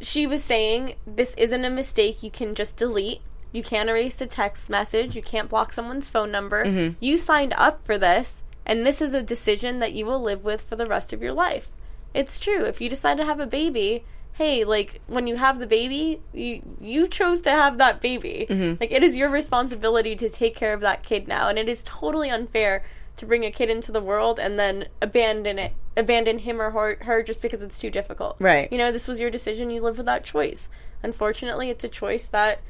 [0.00, 3.20] she was saying this isn't a mistake you can just delete.
[3.52, 5.14] You can't erase a text message.
[5.16, 6.94] You can't block someone's phone number.
[7.00, 10.62] You signed up for this, and this is a decision that you will live with
[10.62, 11.68] for the rest of your life.
[12.14, 12.64] It's true.
[12.64, 16.62] If you decide to have a baby, hey, like when you have the baby, you
[16.80, 18.46] you chose to have that baby.
[18.48, 18.80] Mm-hmm.
[18.80, 21.82] Like it is your responsibility to take care of that kid now, and it is
[21.84, 22.84] totally unfair
[23.16, 26.98] to bring a kid into the world and then abandon it, abandon him or her,
[27.02, 28.34] her just because it's too difficult.
[28.40, 28.70] Right.
[28.72, 29.70] You know, this was your decision.
[29.70, 30.68] You live with that choice.
[31.02, 32.60] Unfortunately, it's a choice that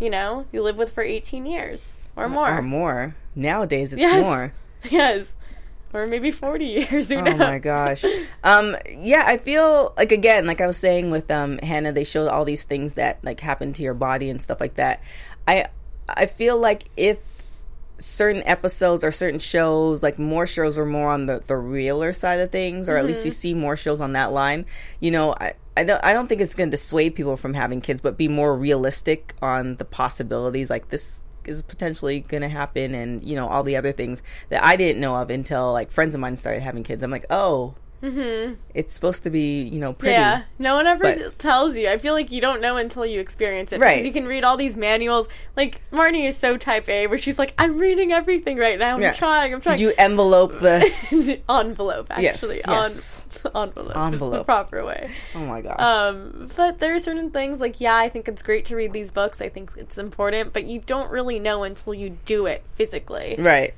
[0.00, 2.58] you know you live with for 18 years or more.
[2.58, 3.14] Or more.
[3.34, 4.24] Nowadays, it's Yes.
[4.24, 4.52] more.
[4.90, 5.34] Yes.
[5.94, 7.08] Or maybe 40 years.
[7.08, 7.38] Who Oh knows?
[7.38, 8.04] my gosh.
[8.42, 12.28] Um yeah, I feel like again, like I was saying with um Hannah, they showed
[12.28, 15.02] all these things that like happen to your body and stuff like that.
[15.46, 15.66] I
[16.08, 17.18] I feel like if
[17.98, 22.40] certain episodes or certain shows, like more shows were more on the, the realer side
[22.40, 24.66] of things, or at least you see more shows on that line,
[24.98, 28.00] you know, I I don't I don't think it's gonna dissuade people from having kids,
[28.00, 30.68] but be more realistic on the possibilities.
[30.68, 34.64] Like this is potentially going to happen and you know all the other things that
[34.64, 37.02] I didn't know of until like friends of mine started having kids.
[37.02, 38.54] I'm like, "Oh, Mm-hmm.
[38.74, 41.88] it's supposed to be, you know, pretty." Yeah, no one ever But- tells you.
[41.88, 43.80] I feel like you don't know until you experience it.
[43.80, 44.04] Right.
[44.04, 45.28] You can read all these manuals.
[45.56, 48.94] Like Marnie is so type A, where she's like, "I'm reading everything right now.
[48.96, 49.12] I'm Yeah.
[49.12, 49.54] trying.
[49.54, 50.92] I'm trying." Did you envelope the
[51.48, 53.24] envelope actually yes.
[53.54, 54.46] on envelope, is the Envelope.
[54.46, 55.10] proper way.
[55.34, 55.76] Oh my gosh.
[55.78, 59.10] Um, but there are certain things like yeah, I think it's great to read these
[59.10, 59.40] books.
[59.40, 63.36] I think it's important, but you don't really know until you do it physically.
[63.38, 63.74] right.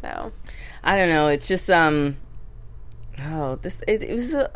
[0.00, 0.32] So,
[0.82, 1.28] I don't know.
[1.28, 2.16] It's just um
[3.18, 4.50] oh, this it, it was a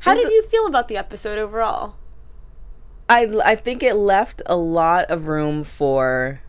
[0.00, 1.94] how was did you feel about the episode overall?
[3.08, 6.40] I I think it left a lot of room for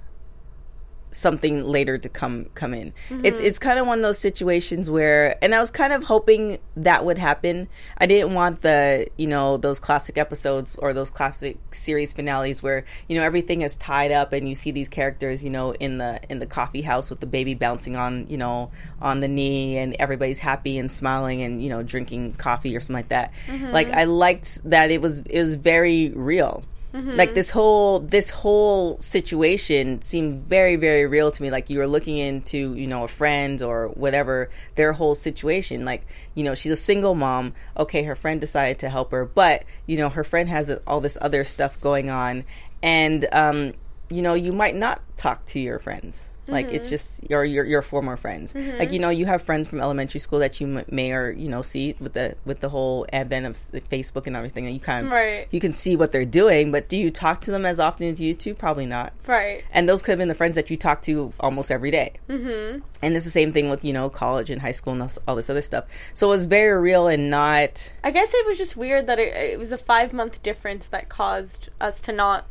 [1.11, 2.93] something later to come come in.
[3.09, 3.45] It's Mm-hmm.
[3.45, 7.05] it's kind of one of those situations where and I was kind of hoping that
[7.05, 7.67] would happen.
[7.97, 12.85] I didn't want the, you know, those classic episodes or those classic series finales where,
[13.07, 16.19] you know, everything is tied up and you see these characters, you know, in the
[16.29, 18.71] in the coffee house with the baby bouncing on, you know,
[19.01, 22.95] on the knee and everybody's happy and smiling and, you know, drinking coffee or something
[22.95, 23.33] like that.
[23.71, 28.99] Like I liked that it was it was very real like this whole this whole
[28.99, 31.49] situation seemed very very real to me.
[31.49, 35.85] Like you were looking into you know a friend or whatever their whole situation.
[35.85, 37.53] Like you know she's a single mom.
[37.77, 41.17] Okay her friend decided to help her but you know her friend has all this
[41.21, 42.43] other stuff going on.
[42.83, 43.73] And um
[44.09, 47.81] you know you might not talk to your friends like it's just your your your
[47.81, 51.11] former friends like you know you have friends from elementary school that you m- may
[51.11, 53.53] or you know see with the with the whole advent of
[53.89, 55.47] facebook and everything and you kind of Right.
[55.51, 58.19] you can see what they're doing, but do you talk to them as often as
[58.21, 58.53] you do?
[58.53, 59.13] Probably not.
[59.27, 59.63] Right.
[59.71, 62.13] And those could have been the friends that you talk to almost every day.
[62.29, 62.79] Mm-hmm.
[63.01, 65.49] And it's the same thing with you know college and high school and all this
[65.49, 65.85] other stuff.
[66.13, 69.33] So it was very real and not I guess it was just weird that it,
[69.35, 72.45] it was a five month difference that caused us to not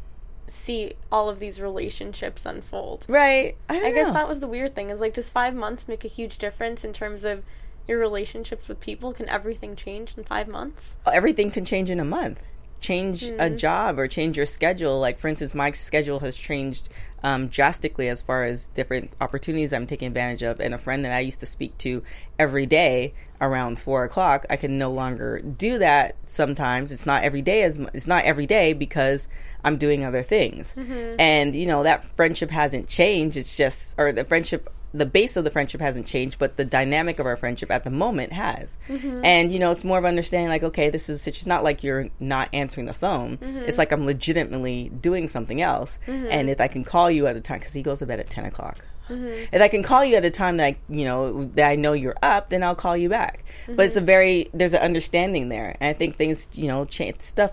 [0.51, 3.07] see all of these relationships unfold.
[3.09, 3.57] right.
[3.69, 4.15] I, don't I guess know.
[4.15, 6.93] that was the weird thing is like, does five months make a huge difference in
[6.93, 7.43] terms of
[7.87, 9.13] your relationships with people?
[9.13, 10.97] Can everything change in five months?
[11.13, 12.43] everything can change in a month.
[12.81, 13.57] Change a hmm.
[13.57, 14.99] job or change your schedule.
[14.99, 16.89] Like for instance, my schedule has changed
[17.22, 20.61] um, drastically as far as different opportunities I'm taking advantage of.
[20.61, 22.02] And a friend that I used to speak to
[22.38, 26.16] every day around four o'clock, I can no longer do that.
[26.26, 29.28] Sometimes it's not every day as it's not every day because
[29.64, 30.74] I'm doing other things.
[31.18, 33.37] And you know that friendship hasn't changed.
[33.37, 37.18] It's just or the friendship the base of the friendship hasn't changed, but the dynamic
[37.18, 38.76] of our friendship at the moment has.
[38.88, 39.24] Mm-hmm.
[39.24, 42.09] And you know, it's more of understanding like, okay, this is it's not like you're
[42.18, 43.38] not answering the phone.
[43.38, 43.59] Mm-hmm.
[43.59, 45.98] It's like I'm legitimately doing something else.
[46.07, 46.26] Mm-hmm.
[46.31, 48.31] And if I can call you at a time, because he goes to bed at
[48.31, 48.87] ten o'clock.
[49.11, 51.94] If I can call you at a time that I, you know that I know
[51.94, 53.44] you're up, then I'll call you back.
[53.66, 57.20] But it's a very there's an understanding there, and I think things you know change
[57.20, 57.53] stuff.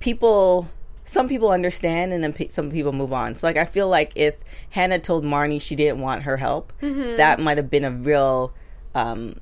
[0.00, 0.68] People
[1.04, 3.34] some people understand and then pe- some people move on.
[3.34, 4.34] So like I feel like if
[4.70, 6.72] Hannah told Marnie she didn't want her help,
[7.16, 8.52] that might have been a real
[8.94, 9.36] um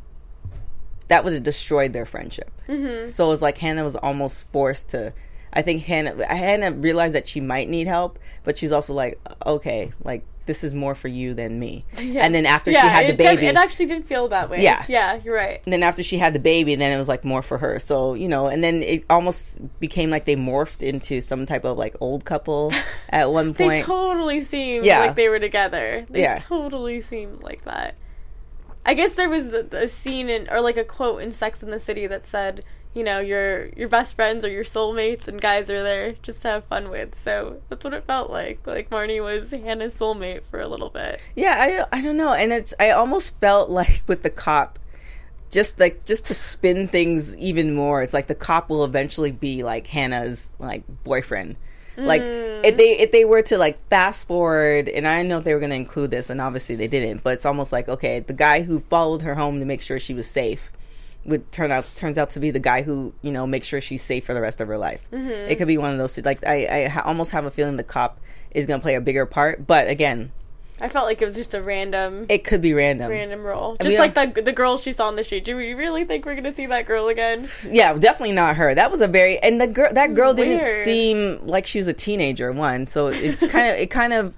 [1.09, 2.51] that would have destroyed their friendship.
[2.69, 3.09] Mm-hmm.
[3.11, 5.13] So it was like Hannah was almost forced to
[5.53, 9.93] I think Hannah Hannah realized that she might need help, but she's also like okay,
[10.03, 11.85] like this is more for you than me.
[11.97, 14.63] And then after she had the baby, it actually didn't feel that way.
[14.63, 14.85] Yeah.
[14.89, 15.61] yeah, you're right.
[15.65, 17.79] and then after she had the baby, then it was like more for her.
[17.79, 21.79] So you know, and then it almost became like they morphed into some type of
[21.79, 22.73] like old couple
[23.09, 23.73] at one point.
[23.73, 25.01] They totally seemed Yeah.
[25.01, 26.07] like they were together.
[26.11, 26.39] They Yeah.
[26.39, 27.95] totally seemed like that.
[28.85, 31.71] I guess there was the, the scene in, or like a quote in Sex in
[31.71, 35.71] the City that said, you know, your your best friends or your soulmates, and guys
[35.71, 37.19] are there just to have fun with.
[37.19, 38.67] So that's what it felt like.
[38.67, 41.23] Like Marnie was Hannah's soulmate for a little bit.
[41.35, 44.79] yeah, I I don't know, and it's I almost felt like with the cop.
[45.51, 49.63] Just like just to spin things even more, it's like the cop will eventually be
[49.63, 51.57] like Hannah's like boyfriend.
[51.95, 52.65] Like mm.
[52.65, 55.61] if they if they were to like fast forward, and I know if they were
[55.61, 57.23] going to include this, and obviously they didn't.
[57.23, 60.15] But it's almost like okay, the guy who followed her home to make sure she
[60.15, 60.71] was safe
[61.25, 64.03] would turn out turns out to be the guy who you know makes sure she's
[64.03, 65.03] safe for the rest of her life.
[65.13, 65.51] Mm-hmm.
[65.51, 66.19] It could be one of those.
[66.25, 69.01] Like I I ha- almost have a feeling the cop is going to play a
[69.01, 70.31] bigger part, but again,
[70.81, 72.27] I felt like it was just a random.
[72.29, 73.09] it could be random.
[73.11, 75.45] Random role, I just mean, like the the girl she saw on the street.
[75.45, 77.49] Do we really think we're gonna see that girl again?
[77.71, 78.75] Yeah, definitely not her.
[78.75, 81.93] That was a very and the girl that girl didn't seem like she was a
[81.93, 82.51] teenager.
[82.53, 84.35] One, so it's kind of it kind of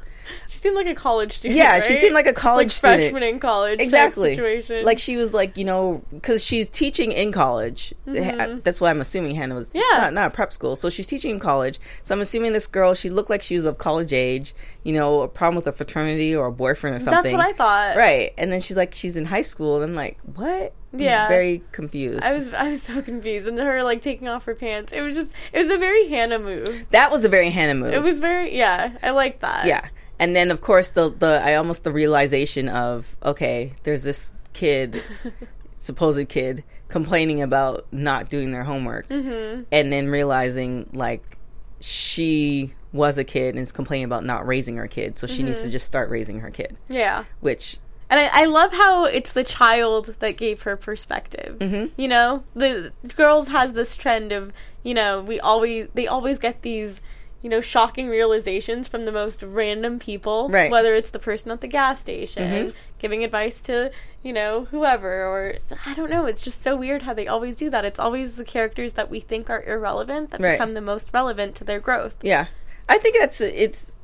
[0.49, 1.57] She seemed like a college student.
[1.59, 3.01] Yeah, she seemed like a college like student.
[3.03, 3.81] freshman in college.
[3.81, 4.85] exactly situation.
[4.85, 9.01] like she was like you know because she's teaching in college Ha- that's why i'm
[9.01, 9.79] assuming hannah was Mm-hmm.
[9.93, 9.99] Yeah.
[10.05, 12.95] not, not a prep school so she's teaching in college so i'm assuming this girl
[12.95, 16.35] she looked like she was of college age you know a problem with a fraternity
[16.35, 17.97] or a boyfriend or something that's what I thought.
[17.97, 21.27] right and then she's like she's in high school and i'm like what Yeah.
[21.29, 22.23] very confused.
[22.23, 24.93] I was I was so confused, and her like taking off her pants.
[24.93, 26.87] It was just it was a very Hannah move.
[26.91, 27.93] that was a very Hannah move.
[27.93, 28.93] It was very yeah.
[29.03, 29.67] I like that.
[29.67, 34.33] yeah, and then of course the the I almost the realization of okay, there's this
[34.53, 35.03] kid,
[35.77, 39.63] supposed kid, complaining about not doing their homework, Mm-hmm.
[39.73, 41.39] and then realizing like
[41.81, 45.59] she was a kid and is complaining about not raising her kid, so she needs
[45.59, 45.67] Mm-hmm.
[45.67, 47.25] to just start raising her kid, yeah.
[47.41, 47.77] which
[48.09, 51.59] And I, I love how it's the child that gave her perspective.
[51.59, 52.01] Mm-hmm.
[52.01, 56.63] You know, the girls has this trend of you know we always they always get
[56.63, 57.01] these
[57.45, 60.49] you know shocking realizations from the most random people.
[60.49, 60.71] Right.
[60.71, 62.73] Whether it's the person at the gas station Mhm.
[62.99, 66.25] giving advice to you know whoever, or I don't know.
[66.25, 67.85] It's just so weird how they always do that.
[67.85, 70.53] It's always the characters that we think are irrelevant that Right.
[70.53, 72.17] become the most relevant to their growth.
[72.23, 72.47] Yeah,
[72.89, 73.97] I think that's it's.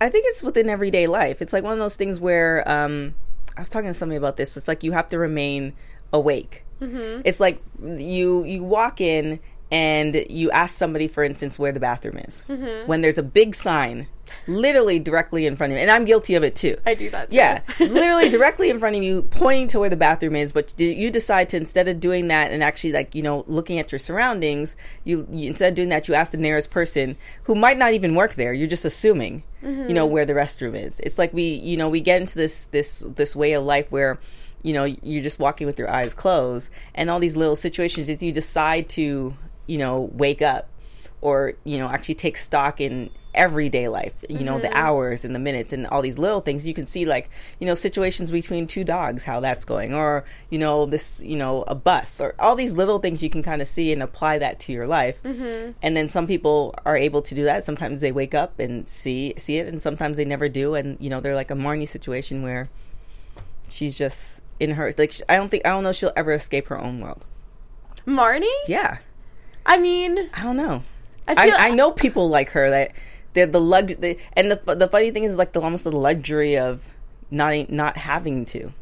[0.00, 1.40] I think it's within everyday life.
[1.40, 3.14] It's like one of those things where um,
[3.56, 4.56] I was talking to somebody about this.
[4.56, 5.72] It's like you have to remain
[6.12, 6.64] awake.
[6.80, 7.22] Mm-hmm.
[7.24, 9.38] It's like you you walk in
[9.70, 12.86] and you ask somebody, for instance, where the bathroom is Mm-hmm.
[12.88, 14.06] when there's a big sign,
[14.46, 16.76] literally directly in front of you, and I'm guilty of it too.
[16.86, 17.30] I do that.
[17.30, 17.36] Too.
[17.36, 20.52] Yeah, literally directly in front of you, pointing to where the bathroom is.
[20.52, 23.92] But you decide to instead of doing that and actually like you know looking at
[23.92, 27.78] your surroundings, you, you instead of doing that, you ask the nearest person who might
[27.78, 28.52] not even work there.
[28.52, 31.00] You're just assuming, you know, where the restroom is.
[31.00, 34.18] It's like we you know we get into this this this way of life where
[34.62, 38.20] you know you're just walking with your eyes closed, and all these little situations that
[38.22, 39.36] you decide to
[39.68, 40.68] you know wake up
[41.20, 45.38] or you know actually take stock in everyday life you know the hours and the
[45.38, 46.66] minutes and all these little things.
[46.66, 50.58] You can see like you know situations between two dogs how that's going or you
[50.58, 53.68] know this you know a bus or all these little things you can kind of
[53.68, 55.22] see and apply that to your life.
[55.22, 55.72] Mm-hmm.
[55.82, 57.62] and then some people are able to do that.
[57.64, 60.74] Sometimes they wake up and see see it and sometimes they never do.
[60.74, 62.68] And you know they're like a marnie situation where
[63.68, 66.80] she's just in her like i don't think i don't know she'll ever escape her
[66.80, 67.24] own world.
[68.06, 68.48] Marnie.
[68.66, 68.98] yeah
[69.66, 70.82] I mean, i don't know
[71.26, 72.92] I I, feel I know people like her that
[73.34, 76.56] they're the lug the, and the the funny thing is like the almost the luxury
[76.56, 76.82] of
[77.30, 78.72] not not having to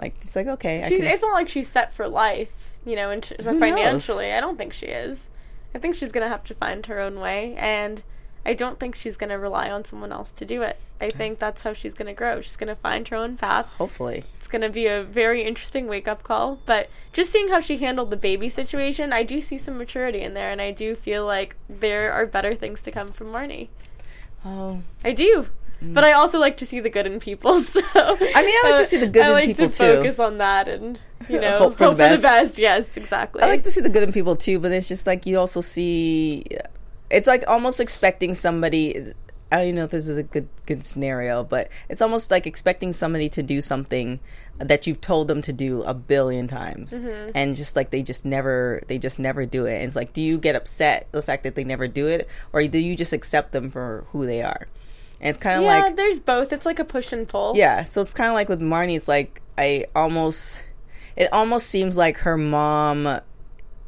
[0.00, 2.96] like it's like okay I She's, can, it's not like she's set for life, you
[2.96, 3.58] know, in t- knows?
[3.58, 4.32] financially.
[4.32, 5.30] I don't think she is.
[5.74, 8.02] I think she's gonna have to find her own way, and
[8.46, 10.78] I don't think she's gonna rely on someone else to do it.
[11.00, 12.40] I think that's how she's gonna grow.
[12.40, 13.66] She's gonna find her own path.
[13.78, 16.58] hopefully It's gonna be a very interesting wake up call.
[16.66, 20.34] But just seeing how she handled the baby situation, I do see some maturity in
[20.34, 23.68] there, and I do feel like there are better things to come from Marnie.
[24.44, 25.48] oh I do.
[25.82, 25.92] Mm.
[25.92, 27.60] But I also like to see the good in people.
[27.74, 29.96] So I mean, I like to see the good I in like people, to too.
[29.96, 32.58] focus on that and you know Hope for the best.
[32.58, 33.42] Yes, exactly.
[33.42, 35.60] I like to see the good in people too but it's just like you also
[35.60, 36.44] see
[37.14, 39.12] it's like almost expecting somebody
[39.52, 42.46] I don't even know if this is a good good scenario but it's almost like
[42.46, 44.20] expecting somebody to do something
[44.58, 47.30] that you've told them to do a billion times Mm-hmm.
[47.34, 50.22] and just like they just never they just never do it and it's like do
[50.22, 53.52] you get upset the fact that they never do it or do you just accept
[53.52, 54.66] them for who they are
[55.20, 56.52] and it's kind of yeah, like there's both.
[56.52, 57.54] It's like a push and pull.
[57.56, 58.96] yeah, so it's kind of like with Marnie.
[58.96, 60.62] It's like I almost,
[61.16, 63.20] it almost seems like her mom,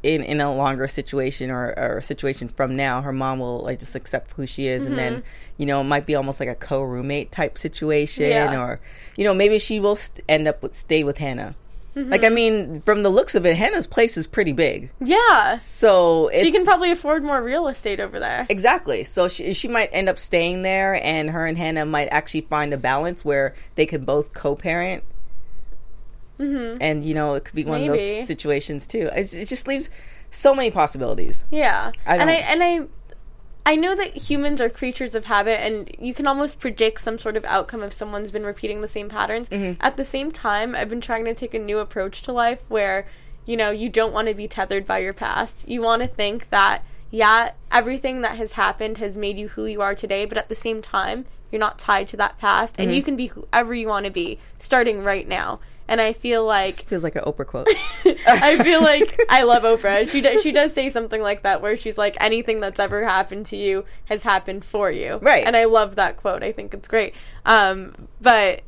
[0.03, 3.79] in in a longer situation or, or a situation from now, her mom will like
[3.79, 5.23] just accept who she is, and then
[5.57, 8.61] you know it might be almost like a co roommate type situation, Yeah.
[8.61, 8.81] or
[9.17, 11.55] you know maybe she will st- end up with stay with Hannah.
[11.97, 12.11] Mm-hmm.
[12.11, 15.57] Like I mean, from the looks of it, Hannah's place is pretty big, Yeah.
[15.57, 18.47] so it, She can probably afford more real estate over there.
[18.51, 19.03] Exactly.
[19.03, 22.75] So she she might end up staying there, and her and Hannah might actually find
[22.75, 25.05] a balance where they could both co-parent.
[26.39, 26.79] Mm-hmm.
[26.81, 29.11] And you know, it could be one of those situations too.
[29.15, 29.91] It's, it just leaves
[30.31, 31.45] so many possibilities.
[31.51, 31.93] Yeah.
[32.05, 32.81] I and I and I
[33.65, 37.37] I know that humans are creatures of habit and you can almost predict some sort
[37.37, 39.49] of outcome if someone's been repeating the same patterns.
[39.49, 39.81] Mm-hmm.
[39.81, 43.09] At the same time, I've been trying to take a new approach to life where,
[43.45, 45.69] you know, you don't want to be tethered by your past.
[45.69, 49.81] You want to think that yeah, everything that has happened has made you who you
[49.81, 52.99] are today, but at the same time, you're not tied to that past and you
[52.99, 53.05] Mm-hmm.
[53.05, 55.61] can be whoever you want to be starting right now.
[55.89, 57.69] And I feel like Feels like an Oprah quote.
[58.27, 60.09] I feel like I love Oprah.
[60.09, 63.47] She does, she does say something like that where she's like anything that's ever happened
[63.47, 65.19] to you has happened for you.
[65.23, 65.47] Right.
[65.47, 66.43] And I love that quote.
[66.43, 67.15] I think it's great.
[67.45, 68.63] Um but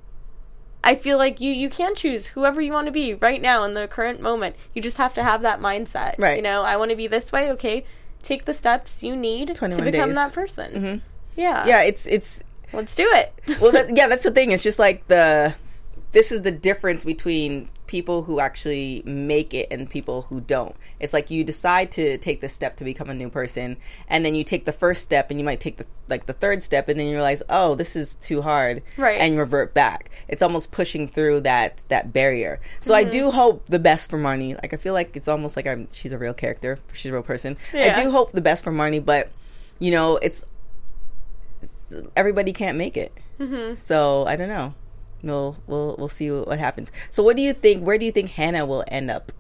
[0.85, 3.74] I feel like you you can choose whoever you want to be right now in
[3.74, 4.54] the current moment.
[4.74, 6.14] You just have to have that mindset.
[6.18, 6.37] Right.
[6.37, 7.50] You know, I want to be this way.
[7.50, 7.85] Okay,
[8.22, 10.14] take the steps you need to become days.
[10.14, 11.02] that person.
[11.35, 11.66] Yeah.
[11.66, 13.33] yeah, it's it's Let's do it.
[13.61, 14.52] well, that, yeah, that's the thing.
[14.52, 15.54] It's just like the
[16.12, 20.74] this is the difference between people who actually make it and people who don't.
[21.00, 23.76] It's like you decide to take the step to become a new person,
[24.08, 26.62] and then you take the first step, and you might take the like the third
[26.62, 29.20] step, and then you realize, oh, this is too hard, Right.
[29.20, 30.10] And you revert back.
[30.28, 32.60] It's almost pushing through that that barrier.
[32.80, 33.10] So I Mm-hmm.
[33.10, 34.54] do hope the best for Marnie.
[34.62, 36.78] Like I feel like it's almost like I'm she's a real character.
[36.94, 37.56] She's a real person.
[37.74, 39.30] I do hope the best for Marnie, but
[39.78, 40.44] you know, it's,
[41.62, 43.12] it's everybody can't make it.
[43.38, 43.74] Mm-hmm.
[43.76, 44.74] So I don't know.
[45.22, 46.92] We'll we'll we'll see what, what happens.
[47.11, 47.85] So what do you think?
[47.85, 49.33] Where do you think Hannah will end up?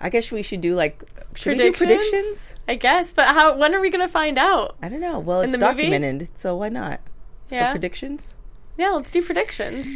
[0.00, 1.02] I guess we should do like
[1.34, 2.54] should we do predictions?
[2.66, 3.56] I guess, but how?
[3.56, 4.76] When are we gonna find out?
[4.82, 5.18] I don't know.
[5.20, 5.82] Well, In it's the movie?
[5.82, 7.00] documented, so why not?
[7.48, 7.70] So Yeah.
[7.70, 8.34] predictions.
[8.76, 9.86] Yeah, let's do predictions.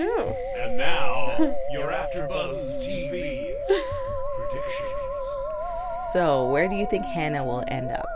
[0.00, 0.32] Ooh.
[0.58, 1.36] And now,
[1.72, 3.54] your AfterBuzz TV
[4.36, 6.12] predictions.
[6.12, 8.06] So where do you think Hannah will end up?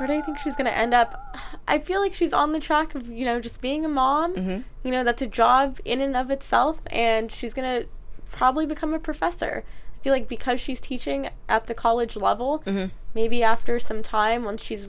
[0.00, 1.36] Where do I think she's gonna end up?
[1.68, 4.34] I feel like she's on the track of you know just being a mom.
[4.34, 4.60] Mm-hmm.
[4.82, 7.84] You know that's a job in and of itself, and she's gonna
[8.30, 9.62] probably become a professor.
[9.98, 12.86] I feel like because she's teaching at the college level, Mm-hmm.
[13.14, 14.88] maybe after some time, once she's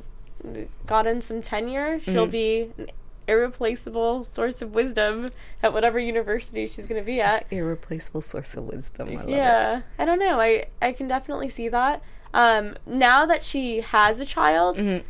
[0.87, 2.31] gotten some tenure, she'll Mm-hmm.
[2.31, 2.87] be an
[3.27, 5.29] irreplaceable source of wisdom
[5.61, 7.45] at whatever university she's gonna be at.
[7.51, 9.09] Irreplaceable source of wisdom.
[9.09, 9.31] I love it.
[9.31, 10.39] Yeah, I don't know.
[10.39, 12.01] I I can definitely see that.
[12.33, 15.05] Um, now that she has a child, Mm-hmm.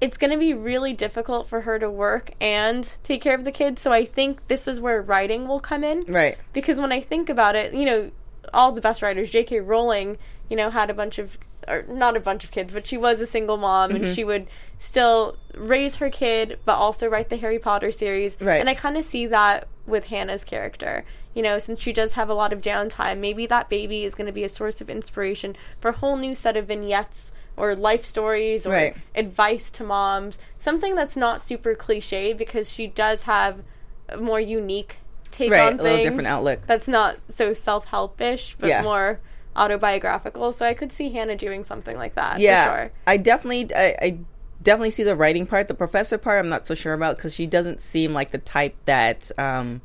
[0.00, 3.52] it's going to be really difficult for her to work and take care of the
[3.52, 3.80] kids.
[3.82, 6.04] So I think this is where writing will come in.
[6.06, 6.36] Right.
[6.52, 8.10] Because when I think about it, you know,
[8.54, 9.60] all the best writers, J.K.
[9.60, 12.96] Rowling, you know, had a bunch of, or not a bunch of kids, but she
[12.96, 14.04] was a single mom Mm-hmm.
[14.04, 14.46] and she would
[14.78, 18.36] still raise her kid, but also write the Harry Potter series.
[18.40, 18.60] Right.
[18.60, 21.04] And I kind of see that with Hannah's character.
[21.36, 24.26] You know, since she does have a lot of downtime, maybe that baby is going
[24.26, 28.06] to be a source of inspiration for a whole new set of vignettes or life
[28.06, 28.96] stories or Right.
[29.14, 30.38] advice to moms.
[30.58, 33.62] Something that's not super cliche because she does have
[34.08, 34.96] a more unique
[35.30, 35.82] take Right, on a things.
[35.82, 36.66] little different outlook.
[36.66, 38.82] That's not so self helpish, but Yeah.
[38.82, 39.20] more
[39.56, 40.52] autobiographical.
[40.52, 42.38] So I could see Hannah doing something like that.
[42.40, 42.64] Yeah.
[42.64, 42.92] For sure.
[43.06, 44.18] I definitely I, I
[44.62, 45.68] definitely see the writing part.
[45.68, 48.74] The professor part I'm not so sure about because she doesn't seem like the type
[48.86, 49.82] that um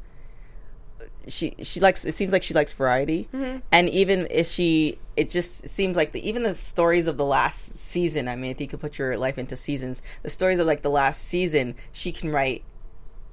[1.27, 3.60] she she likes it seems like she likes variety Mm-hmm.
[3.71, 7.77] and even if she it just seems like the even the stories of the last
[7.79, 10.81] season i mean if you could put your life into seasons the stories of like
[10.81, 12.63] the last season she can write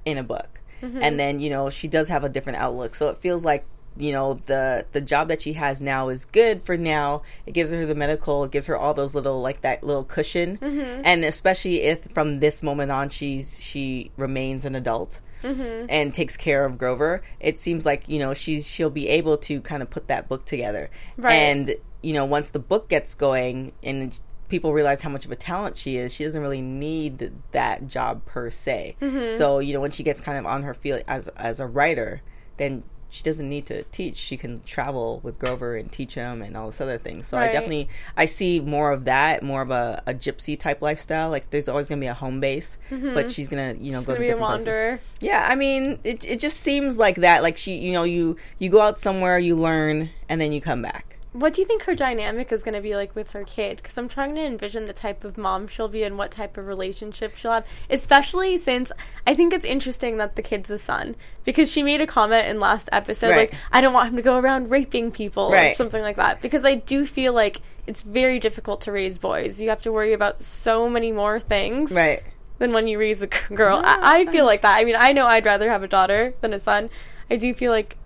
[0.05, 1.03] in a book Mm-hmm.
[1.03, 3.65] and then you know she does have a different outlook so it feels like
[3.97, 7.71] you know the the job that she has now is good for now it gives
[7.71, 11.01] her the medical it gives her all those little like that little cushion Mm-hmm.
[11.03, 15.85] and especially if from this moment on she's she remains an adult Mm-hmm.
[15.89, 19.61] and takes care of Grover, it seems like you know she's she'll be able to
[19.61, 20.89] kind of put that book together.
[21.17, 21.33] Right.
[21.33, 25.35] And you know once the book gets going and people realize how much of a
[25.35, 28.95] talent she is, she doesn't really need that job per se.
[29.01, 29.35] Mm-hmm.
[29.35, 32.21] So you know when she gets kind of on her field as as a writer,
[32.57, 34.17] then she doesn't need to teach.
[34.17, 37.27] She can travel with Grover and teach him and all this other things.
[37.27, 41.29] So I definitely I see more of that, more of a, a gypsy type lifestyle.
[41.29, 43.13] Like there's always gonna be a home base, mm-hmm.
[43.13, 44.65] but she's gonna you know She's go to be a different places.
[44.67, 44.99] wanderer.
[45.21, 47.43] Yeah, I mean, it it just seems like that.
[47.43, 50.81] Like she, you know, you you go out somewhere, you learn, and then you come
[50.81, 51.18] back.
[51.31, 53.77] What do you think her dynamic is going to be like with her kid?
[53.77, 56.65] Because I'm trying to envision the type of mom she'll be and what type of
[56.65, 57.65] relationship she'll have.
[57.87, 58.91] Especially since
[59.27, 61.15] I think it's interesting that the kid's a son.
[61.43, 63.51] Because she made a comment in last episode, Right.
[63.51, 66.41] like, I don't want him to go around raping people or something like that.
[66.41, 69.61] Because I do feel like it's very difficult to raise boys.
[69.61, 72.23] You have to worry about so many more things Right.
[72.57, 73.81] than when you raise a girl.
[73.85, 74.77] I, I feel like that.
[74.79, 76.89] I mean, I know I'd rather have a daughter than a son.
[77.29, 77.97] I do feel like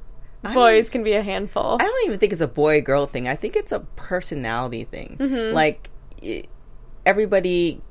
[0.43, 1.77] I boys mean- can be a handful.
[1.79, 3.27] I don't even think it's a boy girl thing.
[3.27, 5.17] I think it's a personality thing.
[5.19, 5.53] Mm-hmm.
[5.55, 5.89] Like
[6.21, 6.47] it,
[7.05, 7.81] everybody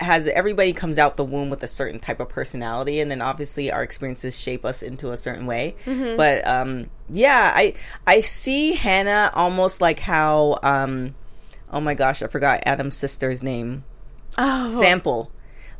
[0.00, 3.70] has everybody comes out the womb with a certain type of personality and then obviously
[3.70, 6.16] our experiences shape us into a certain way Mm-hmm.
[6.16, 7.74] but um yeah i
[8.06, 11.14] i see hannah almost like how um
[11.70, 13.84] oh my gosh i forgot adam's sister's name
[14.38, 15.30] oh, sample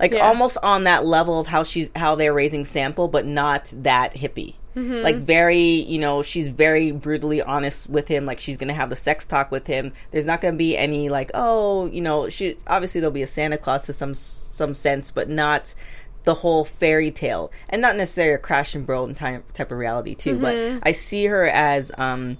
[0.01, 0.27] like Yeah.
[0.27, 4.55] almost on that level of how she's how they're raising sample but not that hippie
[4.77, 5.03] Mm-hmm.
[5.03, 8.95] like very you know she's very brutally honest with him like she's gonna have the
[8.95, 13.01] sex talk with him there's not gonna be any like oh you know she obviously
[13.01, 15.75] there'll be a santa claus to some some sense but not
[16.23, 20.15] the whole fairy tale and not necessarily a crash and burn type, type of reality
[20.15, 20.79] too Mm-hmm.
[20.79, 22.39] but i see her as um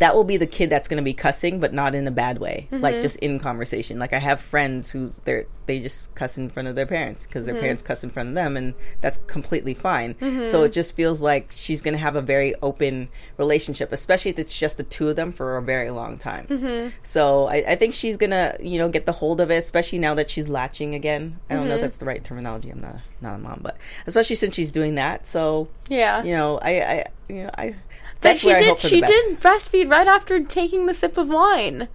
[0.00, 2.38] that will be the kid that's going to be cussing, but not in a bad
[2.38, 2.68] way.
[2.72, 2.82] Mm-hmm.
[2.82, 3.98] Like just in conversation.
[3.98, 7.44] Like I have friends who's they they just cuss in front of their parents because
[7.44, 7.52] Mm-hmm.
[7.54, 10.14] their parents cuss in front of them, and that's completely fine.
[10.14, 10.46] Mm-hmm.
[10.46, 14.38] So it just feels like she's going to have a very open relationship, especially if
[14.38, 16.46] it's just the two of them for a very long time.
[16.48, 16.88] Mm-hmm.
[17.02, 20.14] So I, I think she's gonna you know get the hold of it, especially now
[20.14, 21.38] that she's latching again.
[21.50, 21.60] I Mm-hmm.
[21.62, 22.70] don't know if that's the right terminology.
[22.70, 23.76] I'm not not a mom, but
[24.06, 25.26] especially since she's doing that.
[25.26, 26.22] So yeah.
[26.22, 27.74] you know, I, I you know, I.
[28.20, 28.64] But That's she did.
[28.66, 31.88] hope for the She did breastfeed right after taking the sip of wine.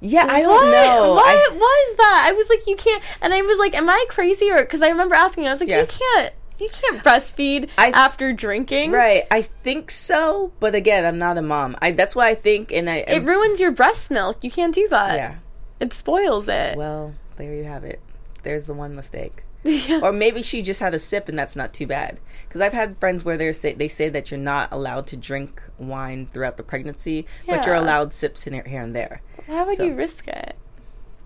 [0.00, 0.70] Yeah, I don't what?
[0.70, 1.14] know.
[1.14, 2.24] What I- was that?
[2.28, 3.02] I was like, you can't.
[3.20, 4.50] And I was like, am I crazy?
[4.50, 5.80] Or because I remember asking, I was like, Yeah.
[5.82, 6.32] you can't.
[6.58, 8.92] You can't breastfeed I- after drinking.
[8.92, 11.76] Right, I think so, but again, I'm not a mom.
[11.80, 14.42] I that's why I think, and I It ruins your breast milk.
[14.42, 15.16] You can't do that.
[15.16, 15.34] yeah.
[15.80, 16.76] It spoils it.
[16.76, 18.00] Well, there you have it.
[18.42, 19.44] There's the one mistake.
[19.64, 20.00] yeah.
[20.02, 22.20] Or maybe she just had a sip, and that's not too bad.
[22.48, 25.62] Because I've had friends where they say they say that you're not allowed to drink
[25.78, 29.20] wine throughout the pregnancy, but you're allowed sips in here, here and there.
[29.46, 30.56] Why would so- you risk it?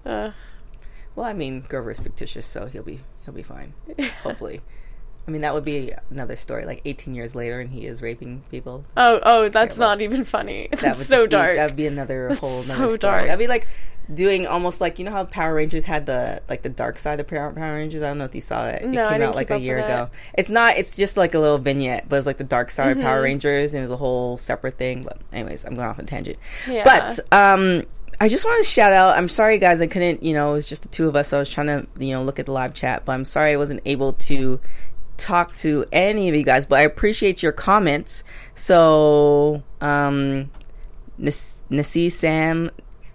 [0.04, 0.32] Ugh.
[1.16, 3.74] Well, I mean, Grover is fictitious, so he'll be he'll be fine.
[4.22, 4.60] Hopefully.
[5.26, 8.42] I mean, that would be another story, like 18 years later, and he is raping
[8.50, 8.84] people.
[8.96, 9.90] Oh, oh, that's terrible.
[9.96, 10.68] not even funny.
[10.70, 11.56] That's would so be- dark.
[11.56, 12.98] That'd be another That's whole so story.
[12.98, 13.22] dark.
[13.26, 13.66] That'd be like
[14.12, 17.26] doing almost like you know how Power Rangers had the like the dark side of
[17.26, 18.02] Power, Power Rangers.
[18.02, 18.84] I don't know if you saw that.
[18.84, 20.10] No, it I came out like a year ago.
[20.34, 20.76] It's not.
[20.76, 23.24] It's just like a little vignette, but it's like the dark side of Power Mm-hmm.
[23.24, 25.04] Rangers, and it was a whole separate thing.
[25.04, 26.38] But anyways, I'm going off on a tangent.
[26.68, 26.84] Yeah.
[26.84, 27.84] But um.
[28.20, 29.16] I just want to shout out.
[29.16, 29.80] I'm sorry, guys.
[29.80, 31.28] I couldn't, you know, it was just the two of us.
[31.30, 33.50] So I was trying to, you know, look at the live chat, but I'm sorry
[33.50, 34.60] I wasn't able to
[35.16, 36.66] talk to any of you guys.
[36.66, 38.24] But I appreciate your comments.
[38.54, 40.50] So, um,
[41.18, 42.70] Nas- Nasi Sam,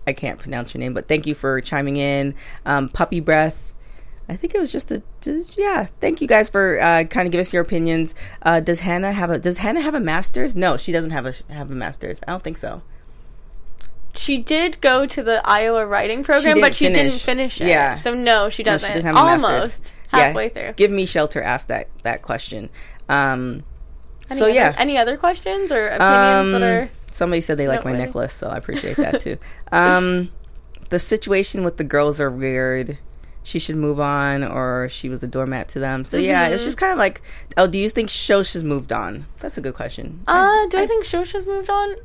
[0.07, 2.35] I can't pronounce your name, but thank you for chiming in.
[2.65, 3.73] Um, Puppy Breath.
[4.27, 5.87] I think it was just a just, yeah.
[6.01, 8.13] Thank you guys for uh, kind of give us your opinions.
[8.43, 10.55] Uh, does Hannah have a Does Hannah have a master's?
[10.55, 12.19] No, she doesn't have a have a master's.
[12.27, 12.83] I don't think so.
[14.13, 17.23] she did go to the Iowa writing program, didn't but she didn't finish.
[17.23, 17.69] finish it.
[17.69, 17.95] Yeah.
[17.95, 18.87] So no, she doesn't.
[18.87, 19.91] she doesn't have a master's.
[20.09, 20.73] Halfway through.
[20.73, 21.41] Give me shelter.
[21.41, 22.69] Ask that that question.
[23.07, 23.63] Um,
[24.29, 26.01] Any so other, yeah, Any other questions or opinions
[26.47, 26.89] um, that are?
[27.11, 28.05] somebody said they like my noteworthy?
[28.07, 29.37] necklace, so I appreciate that too.
[29.71, 30.29] um,
[30.89, 32.97] the situation with the girls are weird.
[33.43, 36.05] She should move on, or she was a doormat to them.
[36.05, 36.53] So yeah, Mm-hmm.
[36.55, 37.21] it's just kind of like,
[37.57, 39.25] oh, do you think Shosh has moved on?
[39.39, 40.21] That's a good question.
[40.27, 41.95] Uh, do I, think Shosha's moved on?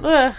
[0.00, 0.34] Ugh.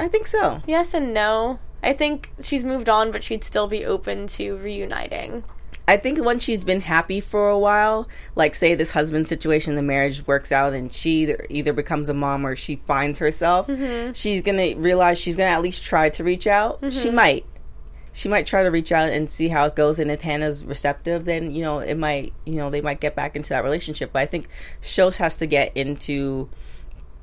[0.00, 0.62] I think so.
[0.66, 1.58] Yes and no.
[1.82, 5.44] I think she's moved on, but she'd still be open to reuniting.
[5.88, 9.82] I think once she's been happy for a while, like say this husband situation, the
[9.82, 14.12] marriage works out, and she either, either becomes a mom or she finds herself, Mm-hmm.
[14.12, 16.78] she's gonna realize she's gonna at least try to reach out.
[16.92, 17.44] She might,
[18.12, 19.98] she might try to reach out and see how it goes.
[19.98, 23.34] And if Hannah's receptive, then you know it might, you know, they might get back
[23.36, 24.12] into that relationship.
[24.12, 24.48] But I think
[24.82, 26.48] Shosh has to get into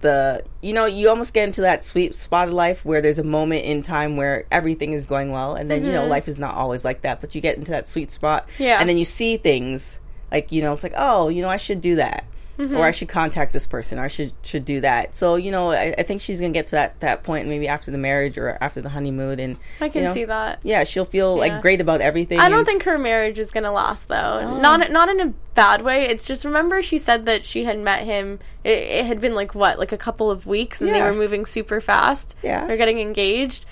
[0.02, 3.24] the you know you almost get into that sweet spot of life where there's a
[3.24, 6.10] moment in time where everything is going well and then you know mm-hmm.
[6.10, 8.80] life is not always like that but you get into that sweet spot Yeah.
[8.80, 10.00] and then you see things
[10.32, 12.24] like you know it's like oh you know i should do that
[12.60, 12.76] Mm-hmm.
[12.76, 15.72] or i should contact this person or i should should do that so you know
[15.72, 18.58] i, I think she's gonna get to that that point maybe after the marriage or
[18.60, 20.60] after the honeymoon and I can you know, see that.
[20.64, 21.54] yeah she'll feel Yeah.
[21.54, 24.42] like great about everything I don't think her marriage is gonna last though.
[24.44, 24.60] Oh.
[24.60, 26.06] Not not in a bad way.
[26.10, 28.40] It's just remember she said that she had met him.
[28.66, 31.46] It, it had been like what, like a couple of weeks, and they were moving
[31.46, 32.36] super fast.
[32.44, 32.66] Yeah.
[32.68, 33.66] they're getting engaged.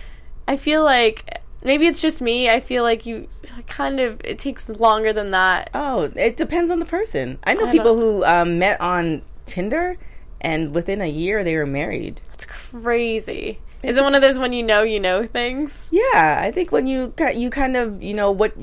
[0.47, 2.49] I feel like maybe it's just me.
[2.49, 3.27] I feel like you
[3.67, 5.69] kind of it takes longer than that.
[5.73, 7.39] Oh, it depends on the person.
[7.43, 9.97] I know I people who um, met on Tinder,
[10.41, 12.21] and within a year they were married.
[12.29, 13.59] That's crazy.
[13.83, 15.87] Is it one of those when you know you know things?
[15.91, 18.53] Yeah, I think when you you kind of you know what.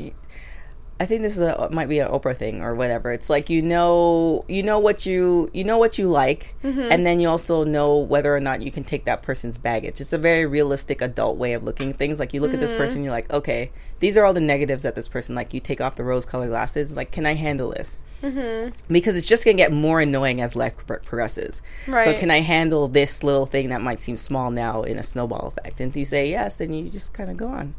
[1.04, 3.12] I think this is a, might be an Oprah thing or whatever.
[3.12, 6.80] It's like you know you know what you you know what you like, mm-hmm.
[6.90, 10.00] and then you also know whether or not you can take that person's baggage.
[10.00, 12.18] It's a very realistic adult way of looking at things.
[12.18, 12.80] Like you look at this mm-hmm.
[12.80, 15.52] person, you're like, okay, these are all the negatives that this person like.
[15.52, 16.92] You take off the rose-colored glasses.
[16.92, 17.98] Like, can I handle this?
[18.22, 18.70] Mm-hmm.
[18.90, 21.60] because it's just going to get more annoying as life pro- progresses.
[21.84, 25.48] So, can I handle this little thing that might seem small now in a snowball
[25.48, 25.82] effect?
[25.82, 27.74] And if you say yes, then you just kind of go on.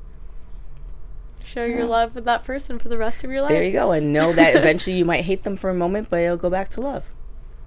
[1.46, 3.50] Share your love with that person for the rest of your life.
[3.50, 3.92] There you go.
[3.92, 6.70] And know that eventually you might hate them for a moment, but it'll go back
[6.72, 7.06] to love.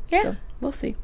[0.09, 0.22] Yeah.
[0.22, 0.97] So, we'll see.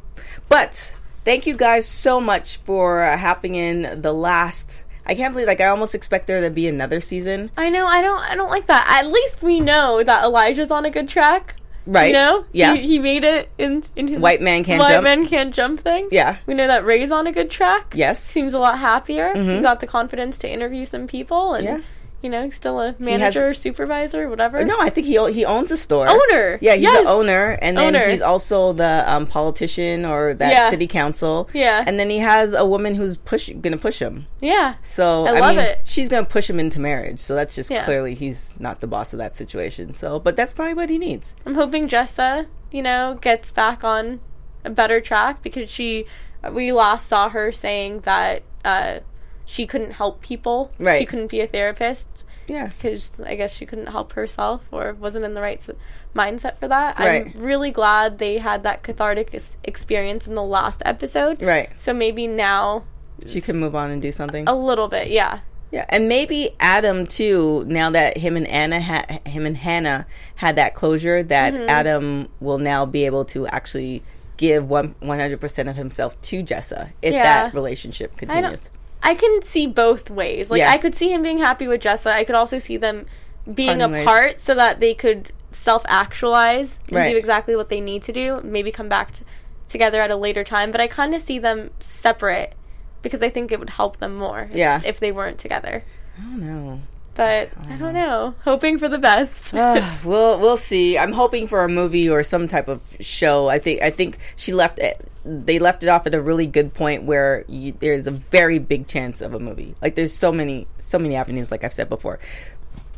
[0.48, 4.84] But thank you guys so much for uh, hopping in the last.
[5.06, 7.50] I can't believe, like, I almost expect there to be another season.
[7.56, 7.86] I know.
[7.86, 8.18] I don't.
[8.20, 8.86] I don't like that.
[8.88, 11.56] At least we know that Elijah's on a good track.
[11.86, 12.06] Right?
[12.06, 12.44] You know.
[12.52, 12.74] Yeah.
[12.74, 15.04] He, he made it in in his White man can't white jump.
[15.04, 16.08] man can't jump thing.
[16.10, 16.38] yeah.
[16.46, 17.92] We know that Ray's on a good track.
[17.94, 18.24] Yes.
[18.24, 19.34] Seems a lot happier.
[19.34, 19.56] Mhm.
[19.56, 21.80] He got the confidence to interview some people, and Yeah.
[22.24, 24.64] You know, he's still a manager, or supervisor, whatever.
[24.64, 26.08] No, I think he he owns the store.
[26.08, 26.58] Owner.
[26.60, 27.04] Yeah, he's Yes.
[27.04, 28.08] the owner, and then Owner.
[28.08, 30.70] he's also the um, politician or that Yeah.
[30.70, 31.48] city council.
[31.52, 31.84] Yeah.
[31.86, 34.26] and then he has a woman who's push gonna push him.
[34.40, 34.74] Yeah.
[34.82, 35.80] So I I, love mean, it.
[35.84, 37.20] she's gonna push him into marriage.
[37.20, 37.84] So that's just Yeah.
[37.84, 39.92] clearly he's not the boss of that situation.
[39.92, 41.36] So, but that's probably what he needs.
[41.46, 44.20] I'm hoping Jessa, you know, gets back on
[44.64, 46.06] a better track because she,
[46.50, 49.00] we last saw her saying that uh,
[49.46, 50.70] she couldn't help people.
[50.78, 50.98] Right.
[50.98, 52.08] She couldn't be a therapist.
[52.46, 52.66] Yeah.
[52.76, 55.70] because I guess she couldn't help herself or wasn't in the right s-
[56.14, 56.98] mindset for that.
[56.98, 57.32] Right.
[57.34, 61.40] I'm really glad they had that cathartic ex- experience in the last episode.
[61.40, 61.70] Right.
[61.78, 62.84] So maybe now
[63.24, 64.46] She can move on and do something.
[64.46, 65.38] a little bit, yeah.
[65.72, 67.64] Yeah, and maybe Adam too.
[67.66, 71.68] Now that him and Anna, ha- him and Hannah had that closure, that Mm-hmm.
[71.70, 74.02] Adam will now be able to actually
[74.36, 77.22] give one one hundred percent of himself to Jessa if Yeah.
[77.22, 78.68] that relationship continues.
[79.04, 80.50] I can see both ways.
[80.50, 80.70] Like Yeah.
[80.72, 82.10] I could see him being happy with Jessa.
[82.10, 83.06] I could also see them
[83.52, 87.10] being apart so that they could self-actualize and Right.
[87.10, 88.40] do exactly what they need to do.
[88.42, 89.24] Maybe come back t-
[89.68, 90.70] together at a later time.
[90.70, 92.54] But I kind of see them separate
[93.02, 94.48] because I think it would help them more.
[94.50, 94.80] if- Yeah.
[94.84, 95.84] If they weren't together.
[96.18, 96.80] I don't know.
[97.14, 98.34] But I don't know.
[98.44, 99.54] Hoping for the best.
[99.54, 100.98] Uh, we'll we'll see.
[100.98, 103.48] I'm hoping for a movie or some type of show.
[103.48, 105.08] I think I think she left it.
[105.24, 108.88] They left it off at a really good point where you, there's a very big
[108.88, 109.74] chance of a movie.
[109.80, 112.18] Like there's so many so many avenues, like I've said before.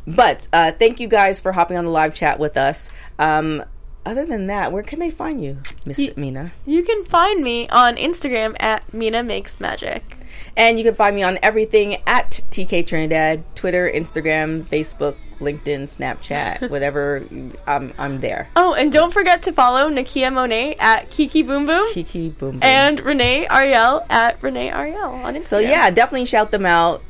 [0.07, 2.89] But uh, thank you guys for hopping on the live chat with us.
[3.19, 3.63] Um,
[4.05, 6.53] other than that, where can they find you, Miss Mina?
[6.65, 10.16] You can find me on Instagram at Mina Makes Magic.
[10.55, 16.69] And you can find me on everything at TK Trinidad, Twitter, Instagram, Facebook, LinkedIn, Snapchat,
[16.71, 17.23] whatever.
[17.67, 18.49] I'm I'm there.
[18.55, 22.59] Oh, and don't forget to follow Nakia Monet at Kiki Boom Boom Kiki Boom Boom.
[22.63, 25.43] and Renee Ariel at Renee Ariel on Instagram.
[25.43, 27.03] So yeah, definitely shout them out.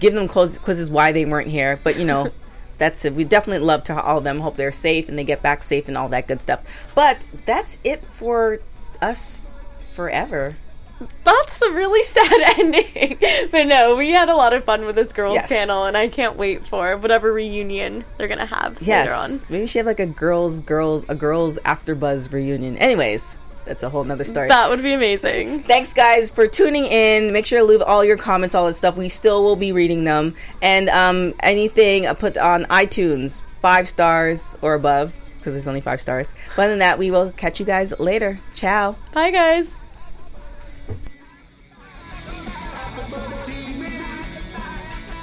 [0.00, 1.78] Give them quiz- quizzes why they weren't here.
[1.84, 2.32] But you know,
[2.78, 3.14] that's it.
[3.14, 4.40] We definitely love to all of them.
[4.40, 6.60] Hope they're safe and they get back safe and all that good stuff.
[6.96, 8.58] But that's it for
[9.00, 9.46] us
[9.92, 10.56] forever.
[11.24, 13.18] That's a really sad ending.
[13.50, 15.48] but no, we had a lot of fun with this girls Yes.
[15.48, 19.06] panel, and I can't wait for whatever reunion they're gonna have Yes.
[19.08, 19.40] later on.
[19.48, 22.76] Maybe she have like a girls, girls, a girls AfterBuzz reunion.
[22.78, 24.48] Anyways, that's a whole nother story.
[24.48, 25.62] That would be amazing.
[25.64, 27.32] Thanks, guys, for tuning in.
[27.32, 28.96] Make sure to leave all your comments, all that stuff.
[28.96, 30.34] We still will be reading them.
[30.60, 36.00] And um, anything uh, put on iTunes, five stars or above, because there's only five
[36.00, 36.32] stars.
[36.56, 38.40] But other than that, we will catch you guys later.
[38.54, 38.96] Ciao.
[39.12, 39.72] Bye, guys.